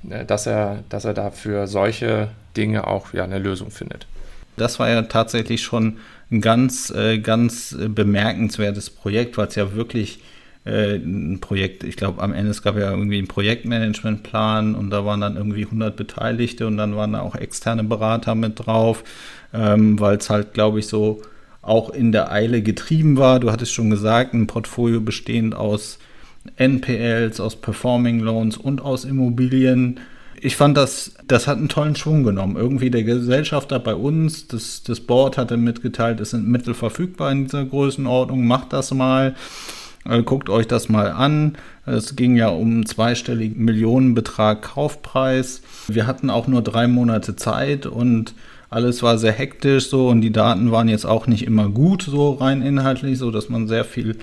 äh, 0.08 0.24
dass 0.24 0.46
er, 0.46 0.84
dass 0.88 1.04
er 1.04 1.14
dafür 1.14 1.66
solche 1.66 2.30
Dinge 2.56 2.86
auch 2.86 3.12
ja, 3.12 3.24
eine 3.24 3.38
Lösung 3.38 3.70
findet. 3.70 4.06
Das 4.56 4.78
war 4.78 4.88
ja 4.88 5.02
tatsächlich 5.02 5.62
schon 5.62 5.98
ein 6.30 6.40
ganz, 6.40 6.90
äh, 6.90 7.18
ganz 7.18 7.76
bemerkenswertes 7.78 8.90
Projekt, 8.90 9.36
weil 9.36 9.48
es 9.48 9.54
ja 9.54 9.74
wirklich 9.74 10.20
äh, 10.66 10.96
ein 10.96 11.38
Projekt, 11.40 11.84
ich 11.84 11.96
glaube 11.96 12.22
am 12.22 12.34
Ende 12.34 12.50
es 12.50 12.62
gab 12.62 12.76
ja 12.76 12.90
irgendwie 12.90 13.18
einen 13.18 13.28
Projektmanagementplan 13.28 14.74
und 14.74 14.90
da 14.90 15.04
waren 15.04 15.20
dann 15.20 15.36
irgendwie 15.36 15.64
100 15.64 15.96
Beteiligte 15.96 16.66
und 16.66 16.76
dann 16.76 16.96
waren 16.96 17.12
da 17.12 17.20
auch 17.20 17.36
externe 17.36 17.84
Berater 17.84 18.34
mit 18.34 18.66
drauf, 18.66 19.04
ähm, 19.54 19.98
weil 20.00 20.16
es 20.16 20.28
halt, 20.28 20.54
glaube 20.54 20.80
ich, 20.80 20.88
so 20.88 21.22
auch 21.62 21.90
in 21.90 22.12
der 22.12 22.32
Eile 22.32 22.62
getrieben 22.62 23.16
war. 23.16 23.40
Du 23.40 23.50
hattest 23.50 23.72
schon 23.72 23.90
gesagt, 23.90 24.34
ein 24.34 24.46
Portfolio 24.46 25.00
bestehend 25.00 25.54
aus 25.54 25.98
NPLs, 26.56 27.40
aus 27.40 27.56
Performing 27.56 28.20
Loans 28.20 28.56
und 28.56 28.80
aus 28.80 29.04
Immobilien. 29.04 30.00
Ich 30.40 30.56
fand 30.56 30.76
das, 30.76 31.14
das 31.26 31.46
hat 31.46 31.58
einen 31.58 31.68
tollen 31.68 31.96
Schwung 31.96 32.22
genommen. 32.22 32.56
Irgendwie 32.56 32.90
der 32.90 33.04
Gesellschafter 33.04 33.78
bei 33.78 33.94
uns, 33.94 34.46
das, 34.48 34.82
das 34.82 35.00
Board 35.00 35.38
hatte 35.38 35.56
mitgeteilt, 35.56 36.20
es 36.20 36.30
sind 36.30 36.46
Mittel 36.46 36.74
verfügbar 36.74 37.32
in 37.32 37.44
dieser 37.44 37.64
Größenordnung, 37.64 38.46
macht 38.46 38.72
das 38.72 38.92
mal. 38.92 39.34
Äh, 40.08 40.22
guckt 40.22 40.48
euch 40.48 40.66
das 40.66 40.88
mal 40.88 41.10
an. 41.10 41.56
Es 41.84 42.16
ging 42.16 42.36
ja 42.36 42.48
um 42.48 42.68
einen 42.68 42.86
zweistelligen 42.86 43.64
Millionenbetrag 43.64 44.62
Kaufpreis. 44.62 45.62
Wir 45.88 46.06
hatten 46.06 46.30
auch 46.30 46.46
nur 46.46 46.62
drei 46.62 46.86
Monate 46.86 47.36
Zeit 47.36 47.86
und 47.86 48.34
alles 48.70 49.02
war 49.02 49.18
sehr 49.18 49.32
hektisch 49.32 49.88
so 49.88 50.08
und 50.08 50.20
die 50.20 50.32
Daten 50.32 50.72
waren 50.72 50.88
jetzt 50.88 51.06
auch 51.06 51.26
nicht 51.26 51.46
immer 51.46 51.68
gut 51.68 52.02
so 52.02 52.32
rein 52.32 52.62
inhaltlich, 52.62 53.18
so 53.18 53.30
dass 53.30 53.48
man 53.48 53.68
sehr 53.68 53.84
viel 53.84 54.16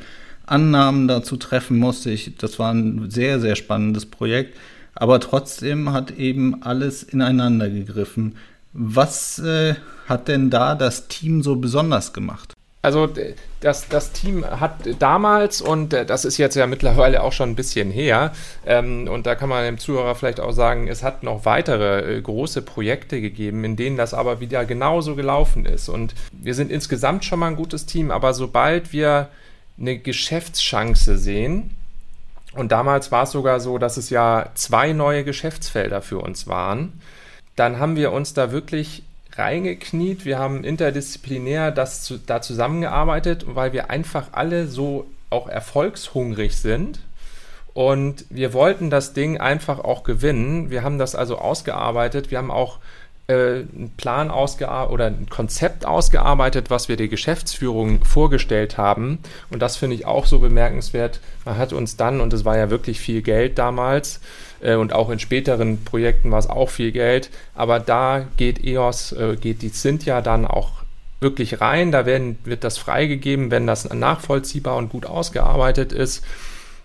Annahmen 0.46 1.08
dazu 1.08 1.38
treffen 1.38 1.80
musste. 1.80 2.12
Ich, 2.12 2.36
das 2.38 2.60
war 2.60 2.74
ein 2.74 3.10
sehr, 3.10 3.40
sehr 3.40 3.56
spannendes 3.56 4.06
Projekt. 4.06 4.58
Aber 4.96 5.20
trotzdem 5.20 5.92
hat 5.92 6.12
eben 6.12 6.62
alles 6.62 7.02
ineinander 7.04 7.70
gegriffen. 7.70 8.36
Was 8.74 9.40
äh, 9.40 9.76
hat 10.08 10.28
denn 10.28 10.50
da 10.50 10.76
das 10.76 11.08
Team 11.08 11.42
so 11.42 11.56
besonders 11.56 12.14
gemacht? 12.14 12.54
Also 12.84 13.10
das, 13.62 13.88
das 13.88 14.12
Team 14.12 14.44
hat 14.46 14.74
damals, 15.00 15.62
und 15.62 15.94
äh, 15.94 16.06
das 16.06 16.26
ist 16.26 16.38
jetzt 16.38 16.56
ja 16.56 16.68
mittlerweile 16.68 17.24
auch 17.24 17.32
schon 17.32 17.52
ein 17.52 17.56
bisschen 17.56 17.92
her, 17.92 18.34
ähm, 18.66 19.08
und 19.08 19.26
da 19.26 19.36
kann 19.36 19.48
man 19.48 19.64
dem 19.64 19.78
Zuhörer 19.78 20.16
vielleicht 20.16 20.42
auch 20.42 20.52
sagen, 20.52 20.90
es 20.90 21.02
hat 21.02 21.24
noch 21.24 21.46
weitere 21.46 22.18
äh, 22.18 22.22
große 22.22 22.62
Projekte 22.62 23.22
gegeben, 23.22 23.64
in 23.64 23.78
denen 23.78 23.96
das 23.96 24.14
aber 24.14 24.42
wieder 24.42 24.66
genauso 24.66 25.16
gelaufen 25.16 25.66
ist. 25.66 25.88
Und 25.88 26.14
wir 26.34 26.54
sind 26.56 26.72
insgesamt 26.72 27.24
schon 27.24 27.40
mal 27.40 27.48
ein 27.48 27.56
gutes 27.56 27.86
Team, 27.86 28.12
aber 28.12 28.34
sobald 28.34 28.92
wir 28.92 29.30
eine 29.80 29.98
Geschäftschance 29.98 31.18
sehen, 31.18 31.72
und 32.54 32.74
damals 32.74 33.14
war 33.14 33.24
es 33.24 33.32
sogar 33.32 33.62
so, 33.62 33.78
dass 33.78 33.96
es 33.96 34.10
ja 34.10 34.50
zwei 34.56 34.92
neue 34.92 35.24
Geschäftsfelder 35.24 36.02
für 36.02 36.20
uns 36.20 36.48
waren, 36.48 37.00
dann 37.56 37.80
haben 37.80 37.96
wir 37.96 38.12
uns 38.12 38.34
da 38.34 38.52
wirklich 38.52 39.04
reingekniet. 39.38 40.26
Wir 40.26 40.40
haben 40.40 40.64
interdisziplinär 40.64 41.72
das 41.72 42.04
zu, 42.04 42.18
da 42.18 42.42
zusammengearbeitet, 42.42 43.46
weil 43.48 43.74
wir 43.74 43.90
einfach 43.90 44.28
alle 44.32 44.68
so 44.68 45.08
auch 45.30 45.48
erfolgshungrig 45.48 46.56
sind. 46.58 47.00
Und 47.74 48.26
wir 48.30 48.54
wollten 48.54 48.92
das 48.92 49.14
Ding 49.14 49.40
einfach 49.40 49.80
auch 49.80 50.04
gewinnen. 50.04 50.70
Wir 50.70 50.84
haben 50.84 51.00
das 51.00 51.16
also 51.16 51.40
ausgearbeitet. 51.40 52.30
Wir 52.30 52.38
haben 52.38 52.52
auch 52.52 52.78
äh, 53.28 53.34
einen 53.34 53.94
Plan 53.98 54.30
ausgearbeitet 54.30 54.94
oder 54.94 55.06
ein 55.08 55.28
Konzept 55.30 55.86
ausgearbeitet, 55.86 56.70
was 56.70 56.90
wir 56.90 56.98
der 56.98 57.08
Geschäftsführung 57.08 58.04
vorgestellt 58.04 58.78
haben. 58.78 59.20
Und 59.50 59.62
das 59.62 59.78
finde 59.78 59.96
ich 59.96 60.06
auch 60.06 60.26
so 60.26 60.40
bemerkenswert. 60.40 61.20
Man 61.46 61.58
hat 61.58 61.74
uns 61.74 61.96
dann, 61.96 62.22
und 62.22 62.34
es 62.34 62.46
war 62.46 62.58
ja 62.58 62.70
wirklich 62.70 63.00
viel 63.00 63.22
Geld 63.22 63.58
damals, 63.58 64.20
äh, 64.62 64.76
und 64.76 64.94
auch 64.94 65.10
in 65.10 65.20
späteren 65.20 65.84
Projekten 65.84 66.32
war 66.32 66.40
es 66.40 66.50
auch 66.50 66.70
viel 66.70 66.92
Geld, 66.92 67.30
aber 67.56 67.80
da 67.80 68.26
geht 68.38 68.64
EOS, 68.64 69.14
äh, 69.14 69.36
geht 69.40 69.62
die 69.62 69.72
Cynthia 69.72 70.22
dann 70.22 70.46
auch 70.46 70.84
wirklich 71.20 71.62
rein. 71.62 71.92
Da 71.92 72.06
werden, 72.06 72.38
wird 72.44 72.64
das 72.64 72.78
freigegeben, 72.78 73.50
wenn 73.50 73.66
das 73.66 73.92
nachvollziehbar 73.92 74.78
und 74.78 74.90
gut 74.90 75.06
ausgearbeitet 75.06 75.92
ist. 75.92 76.24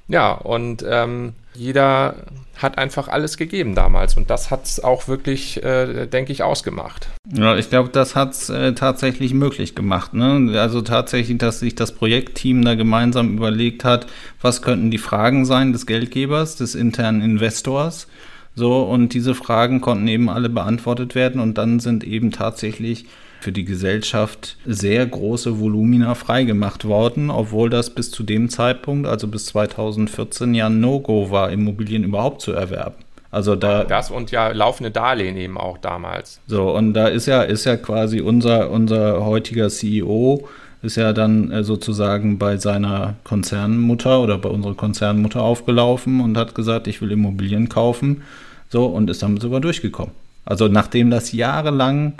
Ja, 0.09 0.33
und 0.33 0.85
ähm, 0.89 1.35
jeder 1.55 2.15
hat 2.57 2.79
einfach 2.79 3.09
alles 3.09 3.37
gegeben 3.37 3.75
damals 3.75 4.17
und 4.17 4.31
das 4.31 4.51
hat 4.51 4.65
es 4.65 4.83
auch 4.83 5.07
wirklich, 5.07 5.63
äh, 5.63 6.07
denke 6.07 6.33
ich, 6.33 6.43
ausgemacht. 6.43 7.09
Ja, 7.33 7.57
ich 7.57 7.71
glaube, 7.71 7.91
das 7.91 8.17
hat 8.17 8.33
es 8.33 8.49
äh, 8.49 8.73
tatsächlich 8.73 9.35
möglich 9.35 9.75
gemacht. 9.75 10.15
Ne? 10.15 10.59
Also 10.59 10.81
tatsächlich, 10.81 11.39
dass 11.39 11.61
sich 11.61 11.75
das 11.75 11.93
Projektteam 11.93 12.65
da 12.65 12.75
gemeinsam 12.75 13.37
überlegt 13.37 13.85
hat, 13.85 14.07
was 14.41 14.63
könnten 14.63 14.91
die 14.91 14.99
Fragen 14.99 15.45
sein 15.45 15.73
des 15.73 15.87
Geldgebers, 15.87 16.57
des 16.57 16.75
internen 16.75 17.23
Investors. 17.23 18.09
So, 18.55 18.83
und 18.83 19.15
diese 19.15 19.37
Fragen 19.37 19.81
konnten 19.81 20.09
eben 20.09 20.29
alle 20.29 20.49
beantwortet 20.49 21.15
werden 21.15 21.41
und 21.41 21.59
dann 21.59 21.79
sind 21.79 22.03
eben 22.03 22.33
tatsächlich 22.33 23.07
für 23.41 23.53
die 23.53 23.65
Gesellschaft 23.65 24.57
sehr 24.67 25.07
große 25.07 25.61
Volumina 25.61 26.15
freigemacht 26.15 26.85
worden, 26.85 27.31
obwohl 27.31 27.71
das 27.71 27.91
bis 27.91 28.11
zu 28.11 28.23
dem 28.23 28.49
Zeitpunkt, 28.49 29.07
also 29.07 29.29
bis 29.29 29.47
2014, 29.47 30.55
ja 30.55 30.69
No-Go 30.69 31.31
war, 31.31 31.51
Immobilien 31.51 32.05
überhaupt 32.05 32.41
zu 32.41 32.53
erwerben. 32.53 32.97
Also 33.31 33.57
da 33.57 33.85
das 33.85 34.11
und 34.11 34.31
ja 34.31 34.49
laufende 34.49 34.91
Darlehen 34.91 35.37
eben 35.37 35.59
auch 35.59 35.79
damals. 35.79 36.41
So 36.47 36.75
und 36.75 36.95
da 36.95 37.09
ist 37.09 37.27
ja 37.27 37.43
ist 37.43 37.67
ja 37.67 37.77
quasi 37.77 38.23
unser 38.23 38.71
unser 38.71 39.25
heutiger 39.25 39.69
CEO 39.69 40.49
ist 40.81 40.97
ja 40.97 41.13
dann 41.13 41.51
äh, 41.51 41.65
sozusagen 41.65 42.39
bei 42.39 42.57
seiner 42.57 43.17
Konzernmutter 43.25 44.21
oder 44.21 44.39
bei 44.39 44.49
unserer 44.49 44.75
Konzernmutter 44.75 45.43
aufgelaufen 45.43 46.21
und 46.21 46.39
hat 46.39 46.55
gesagt, 46.55 46.87
ich 46.87 47.03
will 47.03 47.13
Immobilien 47.13 47.69
kaufen. 47.69 48.23
So 48.71 48.87
und 48.87 49.11
ist 49.11 49.23
damit 49.23 49.43
sogar 49.43 49.61
durchgekommen. 49.61 50.13
Also 50.45 50.69
nachdem 50.69 51.11
das 51.11 51.33
jahrelang 51.33 52.15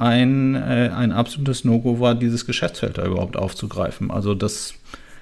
ein, 0.00 0.54
äh, 0.54 0.90
ein 0.94 1.12
absolutes 1.12 1.64
No-Go 1.64 2.00
war, 2.00 2.14
dieses 2.14 2.46
Geschäftsfeld 2.46 2.98
da 2.98 3.06
überhaupt 3.06 3.36
aufzugreifen. 3.36 4.10
Also 4.10 4.34
das 4.34 4.74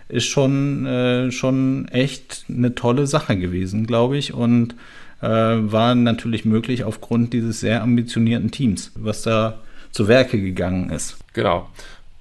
ist 0.08 0.26
schon, 0.26 0.86
äh, 0.86 1.30
schon 1.30 1.88
echt 1.88 2.44
eine 2.48 2.74
tolle 2.74 3.06
Sache 3.06 3.36
gewesen, 3.36 3.86
glaube 3.86 4.16
ich. 4.16 4.34
Und 4.34 4.74
äh, 5.20 5.26
war 5.28 5.94
natürlich 5.94 6.44
möglich 6.44 6.84
aufgrund 6.84 7.32
dieses 7.32 7.60
sehr 7.60 7.82
ambitionierten 7.82 8.50
Teams, 8.50 8.92
was 8.94 9.22
da 9.22 9.60
zu 9.90 10.08
Werke 10.08 10.40
gegangen 10.40 10.90
ist. 10.90 11.16
Genau. 11.32 11.68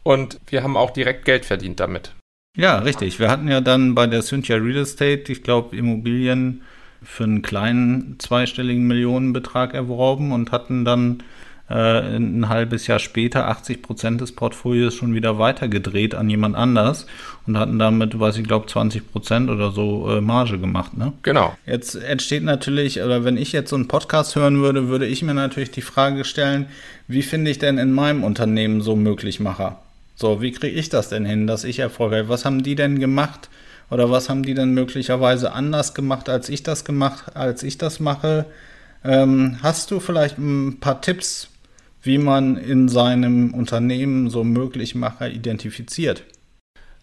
Und 0.03 0.39
wir 0.48 0.63
haben 0.63 0.77
auch 0.77 0.91
direkt 0.91 1.25
Geld 1.25 1.45
verdient 1.45 1.79
damit. 1.79 2.13
Ja, 2.55 2.79
richtig. 2.79 3.19
Wir 3.19 3.29
hatten 3.29 3.48
ja 3.48 3.62
dann 3.62 3.95
bei 3.95 4.05
der 4.05 4.22
Cynthia 4.22 4.57
Real 4.57 4.77
Estate, 4.77 5.31
ich 5.31 5.43
glaube, 5.43 5.75
Immobilien 5.75 6.62
für 7.01 7.24
einen 7.24 7.41
kleinen 7.41 8.15
zweistelligen 8.19 8.86
Millionenbetrag 8.86 9.74
erworben 9.74 10.31
und 10.31 10.51
hatten 10.51 10.86
dann 10.86 11.24
ein 11.70 12.50
halbes 12.50 12.88
Jahr 12.88 13.00
später 13.00 13.48
80 13.48 13.82
Prozent 13.82 14.22
des 14.22 14.34
Portfolios 14.34 14.96
schon 14.96 15.15
wieder 15.15 15.39
weitergedreht 15.39 16.13
an 16.13 16.29
jemand 16.29 16.55
anders 16.55 17.08
und 17.48 17.58
hatten 17.58 17.79
damit, 17.79 18.20
weiß 18.20 18.38
ich 18.38 18.43
glaube, 18.43 18.67
20 18.67 19.12
Prozent 19.12 19.50
oder 19.50 19.72
so 19.72 20.10
äh, 20.10 20.22
Marge 20.22 20.60
gemacht. 20.60 20.98
Ne? 20.98 21.13
Genau. 21.24 21.55
Jetzt 21.65 21.96
entsteht 21.96 22.43
natürlich, 22.43 23.01
oder 23.01 23.24
wenn 23.24 23.38
ich 23.38 23.53
jetzt 23.53 23.70
so 23.70 23.77
einen 23.77 23.88
Podcast 23.88 24.36
hören 24.36 24.60
würde, 24.60 24.89
würde 24.89 25.08
ich 25.08 25.24
mir 25.24 25.34
natürlich 25.34 25.72
die 25.72 25.82
Frage 25.82 26.25
stellen, 26.25 26.67
wie 27.08 27.24
finde 27.24 27.50
ich 27.50 27.60
denn 27.60 27.77
in 27.77 27.93
meinem 27.93 28.24
Unternehmen 28.24 28.82
so 28.82 28.96
Möglichmacher? 28.96 29.79
So, 30.15 30.41
wie 30.41 30.51
kriege 30.51 30.77
ich 30.77 30.89
das 30.89 31.10
denn 31.10 31.25
hin, 31.25 31.48
dass 31.48 31.63
ich 31.63 31.79
Erfolg 31.79 32.13
habe? 32.13 32.29
Was 32.29 32.46
haben 32.46 32.62
die 32.62 32.75
denn 32.75 33.00
gemacht? 33.00 33.50
Oder 33.89 34.10
was 34.10 34.29
haben 34.29 34.43
die 34.43 34.53
denn 34.53 34.74
möglicherweise 34.74 35.53
anders 35.53 35.93
gemacht, 35.93 36.29
als 36.29 36.50
ich 36.50 36.63
das 36.63 36.86
gemacht, 36.86 37.36
als 37.36 37.63
ich 37.63 37.77
das 37.77 38.00
mache? 38.00 38.46
Ähm, 39.03 39.58
hast 39.62 39.91
du 39.91 40.00
vielleicht 40.00 40.38
ein 40.38 40.79
paar 40.79 41.01
Tipps, 41.01 41.50
wie 42.03 42.17
man 42.17 42.57
in 42.57 42.89
seinem 42.89 43.53
Unternehmen 43.53 44.29
so 44.29 44.43
Möglichmacher 44.43 45.29
identifiziert? 45.29 46.24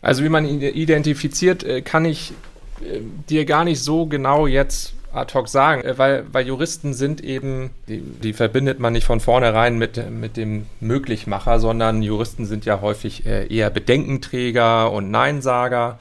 Also 0.02 0.22
wie 0.22 0.28
man 0.28 0.46
ihn 0.46 0.60
identifiziert, 0.60 1.64
äh, 1.64 1.82
kann 1.82 2.04
ich 2.04 2.32
äh, 2.80 3.00
dir 3.28 3.46
gar 3.46 3.64
nicht 3.64 3.82
so 3.82 4.06
genau 4.06 4.46
jetzt 4.46 4.94
ad 5.12 5.34
hoc 5.34 5.48
sagen, 5.48 5.82
äh, 5.82 5.98
weil, 5.98 6.24
weil 6.32 6.46
Juristen 6.46 6.92
sind 6.92 7.22
eben, 7.22 7.70
die, 7.88 8.00
die 8.00 8.34
verbindet 8.34 8.78
man 8.78 8.92
nicht 8.92 9.04
von 9.04 9.20
vornherein 9.20 9.78
mit, 9.78 10.10
mit 10.10 10.36
dem 10.36 10.66
Möglichmacher, 10.80 11.60
sondern 11.60 12.02
Juristen 12.02 12.44
sind 12.46 12.64
ja 12.66 12.80
häufig 12.80 13.26
eher 13.26 13.70
Bedenkenträger 13.70 14.92
und 14.92 15.10
Neinsager. 15.10 15.98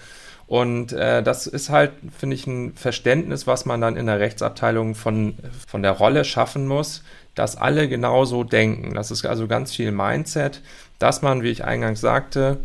Und 0.49 0.93
äh, 0.93 1.21
das 1.21 1.45
ist 1.45 1.69
halt, 1.69 1.91
finde 2.17 2.35
ich, 2.35 2.47
ein 2.47 2.73
Verständnis, 2.73 3.45
was 3.45 3.67
man 3.67 3.81
dann 3.81 3.95
in 3.95 4.07
der 4.07 4.19
Rechtsabteilung 4.19 4.95
von, 4.95 5.35
von 5.67 5.83
der 5.83 5.91
Rolle 5.91 6.25
schaffen 6.25 6.65
muss, 6.65 7.03
dass 7.35 7.55
alle 7.55 7.87
genauso 7.87 8.43
denken. 8.43 8.95
Das 8.95 9.11
ist 9.11 9.27
also 9.27 9.45
ganz 9.45 9.75
viel 9.75 9.91
Mindset, 9.91 10.63
dass 10.97 11.21
man, 11.21 11.43
wie 11.43 11.49
ich 11.49 11.65
eingangs 11.65 12.01
sagte, 12.01 12.57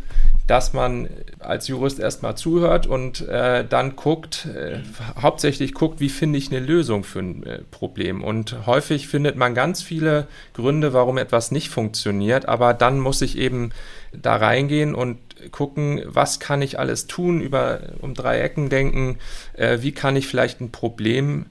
dass 0.47 0.73
man 0.73 1.09
als 1.37 1.67
Jurist 1.67 1.99
erstmal 1.99 2.35
zuhört 2.35 2.87
und 2.87 3.27
äh, 3.27 3.63
dann 3.63 3.95
guckt, 3.95 4.47
äh, 4.47 4.79
hauptsächlich 5.21 5.75
guckt, 5.75 5.99
wie 5.99 6.09
finde 6.09 6.39
ich 6.39 6.49
eine 6.49 6.65
Lösung 6.65 7.03
für 7.03 7.19
ein 7.19 7.43
äh, 7.45 7.59
Problem. 7.69 8.23
Und 8.23 8.65
häufig 8.65 9.07
findet 9.07 9.35
man 9.35 9.53
ganz 9.53 9.83
viele 9.83 10.27
Gründe, 10.53 10.91
warum 10.91 11.19
etwas 11.19 11.51
nicht 11.51 11.69
funktioniert, 11.69 12.47
aber 12.47 12.73
dann 12.73 12.99
muss 12.99 13.21
ich 13.21 13.37
eben 13.37 13.69
da 14.11 14.37
reingehen 14.37 14.95
und 14.95 15.19
gucken, 15.51 16.01
was 16.05 16.39
kann 16.39 16.61
ich 16.61 16.79
alles 16.79 17.07
tun, 17.07 17.41
über 17.41 17.81
um 18.01 18.13
drei 18.13 18.39
Ecken 18.39 18.69
denken, 18.69 19.17
äh, 19.53 19.79
wie 19.81 19.91
kann 19.91 20.15
ich 20.15 20.27
vielleicht 20.27 20.61
ein 20.61 20.71
Problem 20.71 21.45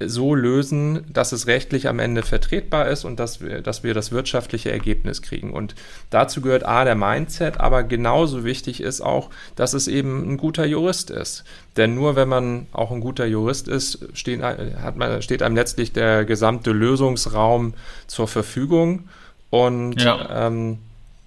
so 0.00 0.34
lösen, 0.34 1.04
dass 1.12 1.32
es 1.32 1.46
rechtlich 1.46 1.88
am 1.88 1.98
Ende 1.98 2.22
vertretbar 2.22 2.88
ist 2.88 3.04
und 3.04 3.20
dass 3.20 3.40
wir, 3.40 3.62
dass 3.62 3.84
wir 3.84 3.94
das 3.94 4.10
wirtschaftliche 4.10 4.70
Ergebnis 4.70 5.22
kriegen. 5.22 5.52
Und 5.52 5.74
dazu 6.10 6.40
gehört 6.40 6.64
A, 6.66 6.84
der 6.84 6.96
Mindset, 6.96 7.60
aber 7.60 7.84
genauso 7.84 8.44
wichtig 8.44 8.80
ist 8.80 9.00
auch, 9.00 9.30
dass 9.54 9.72
es 9.72 9.86
eben 9.86 10.28
ein 10.28 10.36
guter 10.36 10.66
Jurist 10.66 11.10
ist. 11.10 11.44
Denn 11.76 11.94
nur 11.94 12.16
wenn 12.16 12.28
man 12.28 12.66
auch 12.72 12.90
ein 12.90 13.00
guter 13.00 13.24
Jurist 13.24 13.68
ist, 13.68 14.08
steht, 14.14 14.42
hat 14.42 14.96
man, 14.96 15.22
steht 15.22 15.42
einem 15.42 15.56
letztlich 15.56 15.92
der 15.92 16.24
gesamte 16.24 16.72
Lösungsraum 16.72 17.74
zur 18.06 18.26
Verfügung. 18.26 19.08
Und 19.50 20.02
ja. 20.02 20.46
Ähm, 20.48 20.78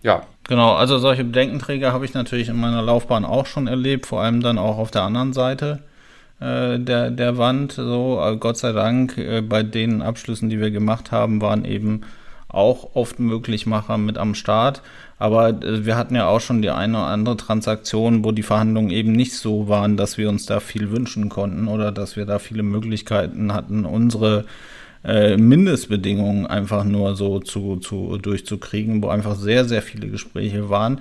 ja. 0.07 0.23
Genau, 0.47 0.73
also 0.73 0.97
solche 0.97 1.25
Bedenkenträger 1.25 1.91
habe 1.91 2.05
ich 2.05 2.13
natürlich 2.13 2.47
in 2.47 2.59
meiner 2.59 2.81
Laufbahn 2.81 3.25
auch 3.25 3.45
schon 3.45 3.67
erlebt, 3.67 4.05
vor 4.05 4.21
allem 4.21 4.41
dann 4.41 4.57
auch 4.57 4.77
auf 4.77 4.91
der 4.91 5.01
anderen 5.01 5.33
Seite 5.33 5.79
äh, 6.39 6.79
der, 6.79 7.11
der 7.11 7.37
Wand. 7.37 7.73
So, 7.73 8.21
äh, 8.23 8.37
Gott 8.37 8.57
sei 8.57 8.71
Dank, 8.71 9.17
äh, 9.17 9.41
bei 9.41 9.63
den 9.63 10.01
Abschlüssen, 10.01 10.49
die 10.49 10.61
wir 10.61 10.71
gemacht 10.71 11.11
haben, 11.11 11.41
waren 11.41 11.65
eben 11.65 12.01
auch 12.47 12.95
oft 12.95 13.19
Möglichmacher 13.19 13.97
mit 13.97 14.17
am 14.17 14.35
Start. 14.35 14.81
Aber 15.19 15.49
äh, 15.49 15.85
wir 15.85 15.97
hatten 15.97 16.15
ja 16.15 16.27
auch 16.27 16.39
schon 16.39 16.61
die 16.61 16.69
eine 16.69 16.97
oder 16.97 17.07
andere 17.07 17.35
Transaktion, 17.35 18.23
wo 18.23 18.31
die 18.31 18.43
Verhandlungen 18.43 18.91
eben 18.91 19.11
nicht 19.11 19.33
so 19.33 19.67
waren, 19.67 19.97
dass 19.97 20.17
wir 20.17 20.29
uns 20.29 20.45
da 20.45 20.61
viel 20.61 20.91
wünschen 20.91 21.27
konnten 21.27 21.67
oder 21.67 21.91
dass 21.91 22.15
wir 22.15 22.25
da 22.25 22.39
viele 22.39 22.63
Möglichkeiten 22.63 23.53
hatten, 23.53 23.83
unsere 23.83 24.45
äh, 25.07 25.37
Mindestbedingungen 25.37 26.45
einfach 26.45 26.83
nur 26.83 27.15
so 27.15 27.39
zu, 27.39 27.77
zu 27.77 28.17
durchzukriegen, 28.17 29.01
wo 29.01 29.07
einfach 29.07 29.35
sehr, 29.35 29.65
sehr 29.65 29.81
viele 29.81 30.09
Gespräche 30.09 30.69
waren. 30.69 30.99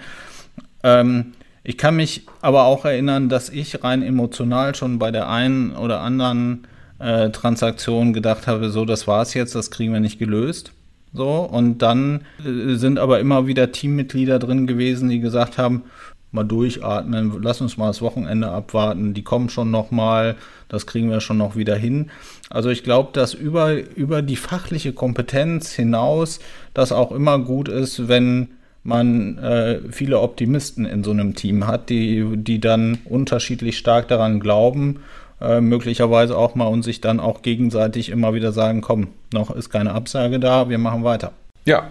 Ähm, 0.85 1.33
ich 1.65 1.77
kann 1.77 1.97
mich 1.97 2.23
aber 2.41 2.65
auch 2.65 2.85
erinnern, 2.85 3.29
dass 3.29 3.49
ich 3.49 3.83
rein 3.83 4.03
emotional 4.03 4.77
schon 4.77 5.01
bei 5.01 5.11
der 5.11 5.29
einen 5.29 5.73
oder 5.73 6.01
anderen 6.01 6.69
äh, 7.01 7.31
Transaktion 7.31 8.13
gedacht 8.13 8.47
habe, 8.47 8.71
so, 8.71 8.85
das 8.85 9.09
war's 9.09 9.35
jetzt, 9.35 9.57
das 9.57 9.73
kriegen 9.73 9.93
wir 9.93 10.01
nicht 10.01 10.21
gelöst. 10.21 10.73
So, 11.13 11.41
und 11.41 11.79
dann 11.79 12.21
äh, 12.45 12.75
sind 12.77 13.01
aber 13.01 13.19
immer 13.19 13.49
wieder 13.49 13.73
Teammitglieder 13.73 14.39
drin 14.39 14.69
gewesen, 14.69 15.09
die 15.09 15.19
gesagt 15.19 15.59
haben, 15.59 15.83
mal 16.37 16.45
durchatmen, 16.45 17.43
lass 17.43 17.61
uns 17.61 17.77
mal 17.77 17.89
das 17.89 18.01
Wochenende 18.01 18.49
abwarten, 18.49 19.13
die 19.13 19.25
kommen 19.25 19.49
schon 19.49 19.73
noch 19.73 19.91
mal, 19.91 20.37
das 20.69 20.87
kriegen 20.87 21.11
wir 21.11 21.21
schon 21.21 21.39
noch 21.39 21.57
wieder 21.57 21.75
hin. 21.75 22.11
Also 22.49 22.71
ich 22.71 22.85
glaube, 22.85 23.11
dass 23.13 23.35
über, 23.35 23.73
über 23.97 24.23
die 24.23 24.37
fachliche 24.37 24.93
Kompetenz 24.93 25.73
hinaus 25.73 26.39
das 26.75 26.93
auch 26.93 27.11
immer 27.11 27.41
gut 27.41 27.69
ist, 27.69 28.07
wenn 28.07 28.49
man 28.85 29.39
äh, 29.39 29.81
viele 29.91 30.21
Optimisten 30.21 30.87
in 30.87 31.03
so 31.03 31.11
einem 31.11 31.35
Team 31.35 31.67
hat, 31.67 31.91
die, 31.91 32.25
die 32.37 32.61
dann 32.61 32.99
unterschiedlich 33.05 33.79
stark 33.79 34.07
daran 34.07 34.39
glauben, 34.39 35.01
äh, 35.41 35.61
möglicherweise 35.61 36.39
auch 36.39 36.55
mal 36.55 36.69
und 36.69 36.83
sich 36.83 37.01
dann 37.01 37.19
auch 37.19 37.43
gegenseitig 37.43 38.11
immer 38.11 38.33
wieder 38.33 38.53
sagen, 38.53 38.81
komm, 38.81 39.09
noch 39.33 39.51
ist 39.51 39.71
keine 39.71 39.93
Absage 39.93 40.39
da, 40.39 40.69
wir 40.69 40.79
machen 40.79 41.03
weiter. 41.03 41.33
Ja, 41.65 41.89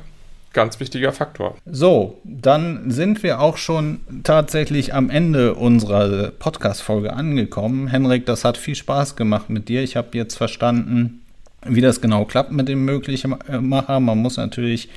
ganz 0.56 0.80
wichtiger 0.80 1.12
Faktor. 1.12 1.56
So, 1.70 2.20
dann 2.24 2.90
sind 2.90 3.22
wir 3.22 3.40
auch 3.40 3.58
schon 3.58 4.00
tatsächlich 4.24 4.96
am 4.96 5.12
Ende 5.12 5.54
unserer 5.54 6.32
Podcast-Folge 6.32 7.14
angekommen. 7.14 7.88
Henrik, 7.88 8.26
das 8.26 8.44
hat 8.44 8.58
viel 8.58 8.74
Spaß 8.74 9.16
gemacht 9.16 9.52
mit 9.52 9.70
dir. 9.70 9.84
Ich 9.84 9.96
habe 9.96 10.18
jetzt 10.18 10.36
verstanden, 10.36 11.22
wie 11.64 11.82
das 11.82 12.02
genau 12.02 12.26
klappt 12.26 12.52
mit 12.52 12.68
dem 12.68 12.86
Möglichmacher. 12.86 14.00
Man 14.00 14.18
muss 14.18 14.38
natürlich 14.38 14.90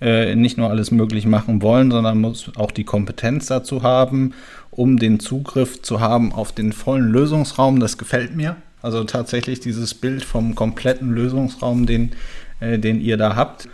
äh, 0.00 0.34
nicht 0.34 0.58
nur 0.58 0.70
alles 0.70 0.90
möglich 0.90 1.26
machen 1.26 1.62
wollen, 1.62 1.90
sondern 1.90 2.20
muss 2.20 2.50
auch 2.56 2.72
die 2.72 2.84
Kompetenz 2.84 3.46
dazu 3.46 3.82
haben, 3.82 4.32
um 4.70 4.98
den 4.98 5.20
Zugriff 5.20 5.82
zu 5.82 6.00
haben 6.00 6.32
auf 6.32 6.52
den 6.52 6.72
vollen 6.72 7.12
Lösungsraum. 7.12 7.78
Das 7.78 7.98
gefällt 7.98 8.34
mir. 8.34 8.56
Also 8.80 9.04
tatsächlich 9.04 9.60
dieses 9.60 9.94
Bild 9.94 10.24
vom 10.24 10.54
kompletten 10.54 11.12
Lösungsraum, 11.12 11.86
den, 11.86 12.12
äh, 12.60 12.78
den 12.78 13.00
ihr 13.00 13.16
da 13.16 13.36
habt. 13.36 13.68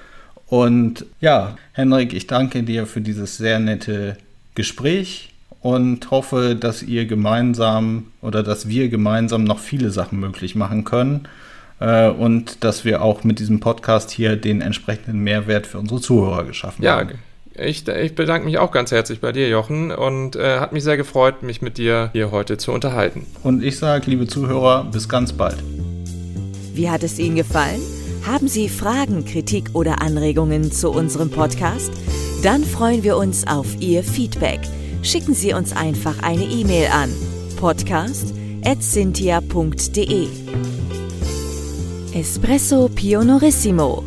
Und 0.49 1.05
ja, 1.21 1.57
Henrik, 1.73 2.15
ich 2.15 2.27
danke 2.27 2.63
dir 2.63 2.87
für 2.87 3.01
dieses 3.01 3.37
sehr 3.37 3.59
nette 3.59 4.17
Gespräch 4.55 5.31
und 5.61 6.11
hoffe, 6.11 6.57
dass 6.59 6.83
ihr 6.83 7.07
gemeinsam 7.07 8.07
oder 8.23 8.43
dass 8.43 8.69
wir 8.69 8.89
gemeinsam 8.89 9.45
noch 9.45 9.59
viele 9.59 9.91
Sachen 9.91 10.21
möglich 10.21 10.55
machen 10.55 10.85
können 10.85 11.29
äh, 11.81 12.09
und 12.09 12.65
dass 12.65 12.85
wir 12.85 13.03
auch 13.03 13.25
mit 13.25 13.41
diesem 13.41 13.61
Podcast 13.61 14.11
hier 14.11 14.37
den 14.37 14.61
entsprechenden 14.61 15.21
Mehrwert 15.21 15.67
für 15.67 15.79
unsere 15.79 16.01
Zuhörer 16.01 16.45
geschaffen 16.45 16.83
ja, 16.83 16.97
haben. 16.97 17.11
Ja, 17.55 17.65
ich, 17.65 17.87
ich, 17.87 18.15
bedanke 18.15 18.47
mich 18.47 18.59
auch 18.59 18.71
ganz 18.71 18.93
herzlich 18.93 19.21
bei 19.21 19.33
dir, 19.33 19.49
Jochen, 19.49 19.91
und 19.91 20.37
äh, 20.37 20.61
hat 20.61 20.73
mich 20.73 20.85
sehr 20.85 20.97
gefreut, 20.97 21.43
mich 21.43 21.61
mit 21.61 21.77
dir 21.77 22.11
hier 22.13 22.31
heute 22.31 22.57
zu 22.57 22.73
unterhalten. 22.73 23.27
Und 23.43 23.65
ich 23.65 23.79
sage, 23.79 24.09
liebe 24.09 24.27
Zuhörer, 24.27 24.85
bis 24.85 25.09
ganz 25.09 25.33
bald. 25.33 25.59
Wie 26.73 26.89
hat 26.89 27.03
es 27.03 27.19
Ihnen 27.19 27.35
gefallen? 27.35 27.81
Haben 28.29 28.47
Sie 28.47 28.69
Fragen, 28.69 29.25
Kritik 29.25 29.71
oder 29.73 30.01
Anregungen 30.03 30.71
zu 30.71 30.91
unserem 30.91 31.31
Podcast? 31.31 31.91
Dann 32.43 32.63
freuen 32.63 33.03
wir 33.03 33.17
uns 33.17 33.47
auf 33.47 33.81
Ihr 33.81 34.05
Feedback. 34.05 34.61
Schicken 35.03 35.33
Sie 35.33 35.55
uns 35.55 35.75
einfach 35.75 36.23
eine 36.23 36.45
E-Mail 36.45 36.89
an 36.89 37.09
podcast.cynthia.de. 37.57 40.29
Espresso 42.13 42.91
Pionorissimo. 42.95 44.05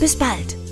Bis 0.00 0.16
bald. 0.16 0.65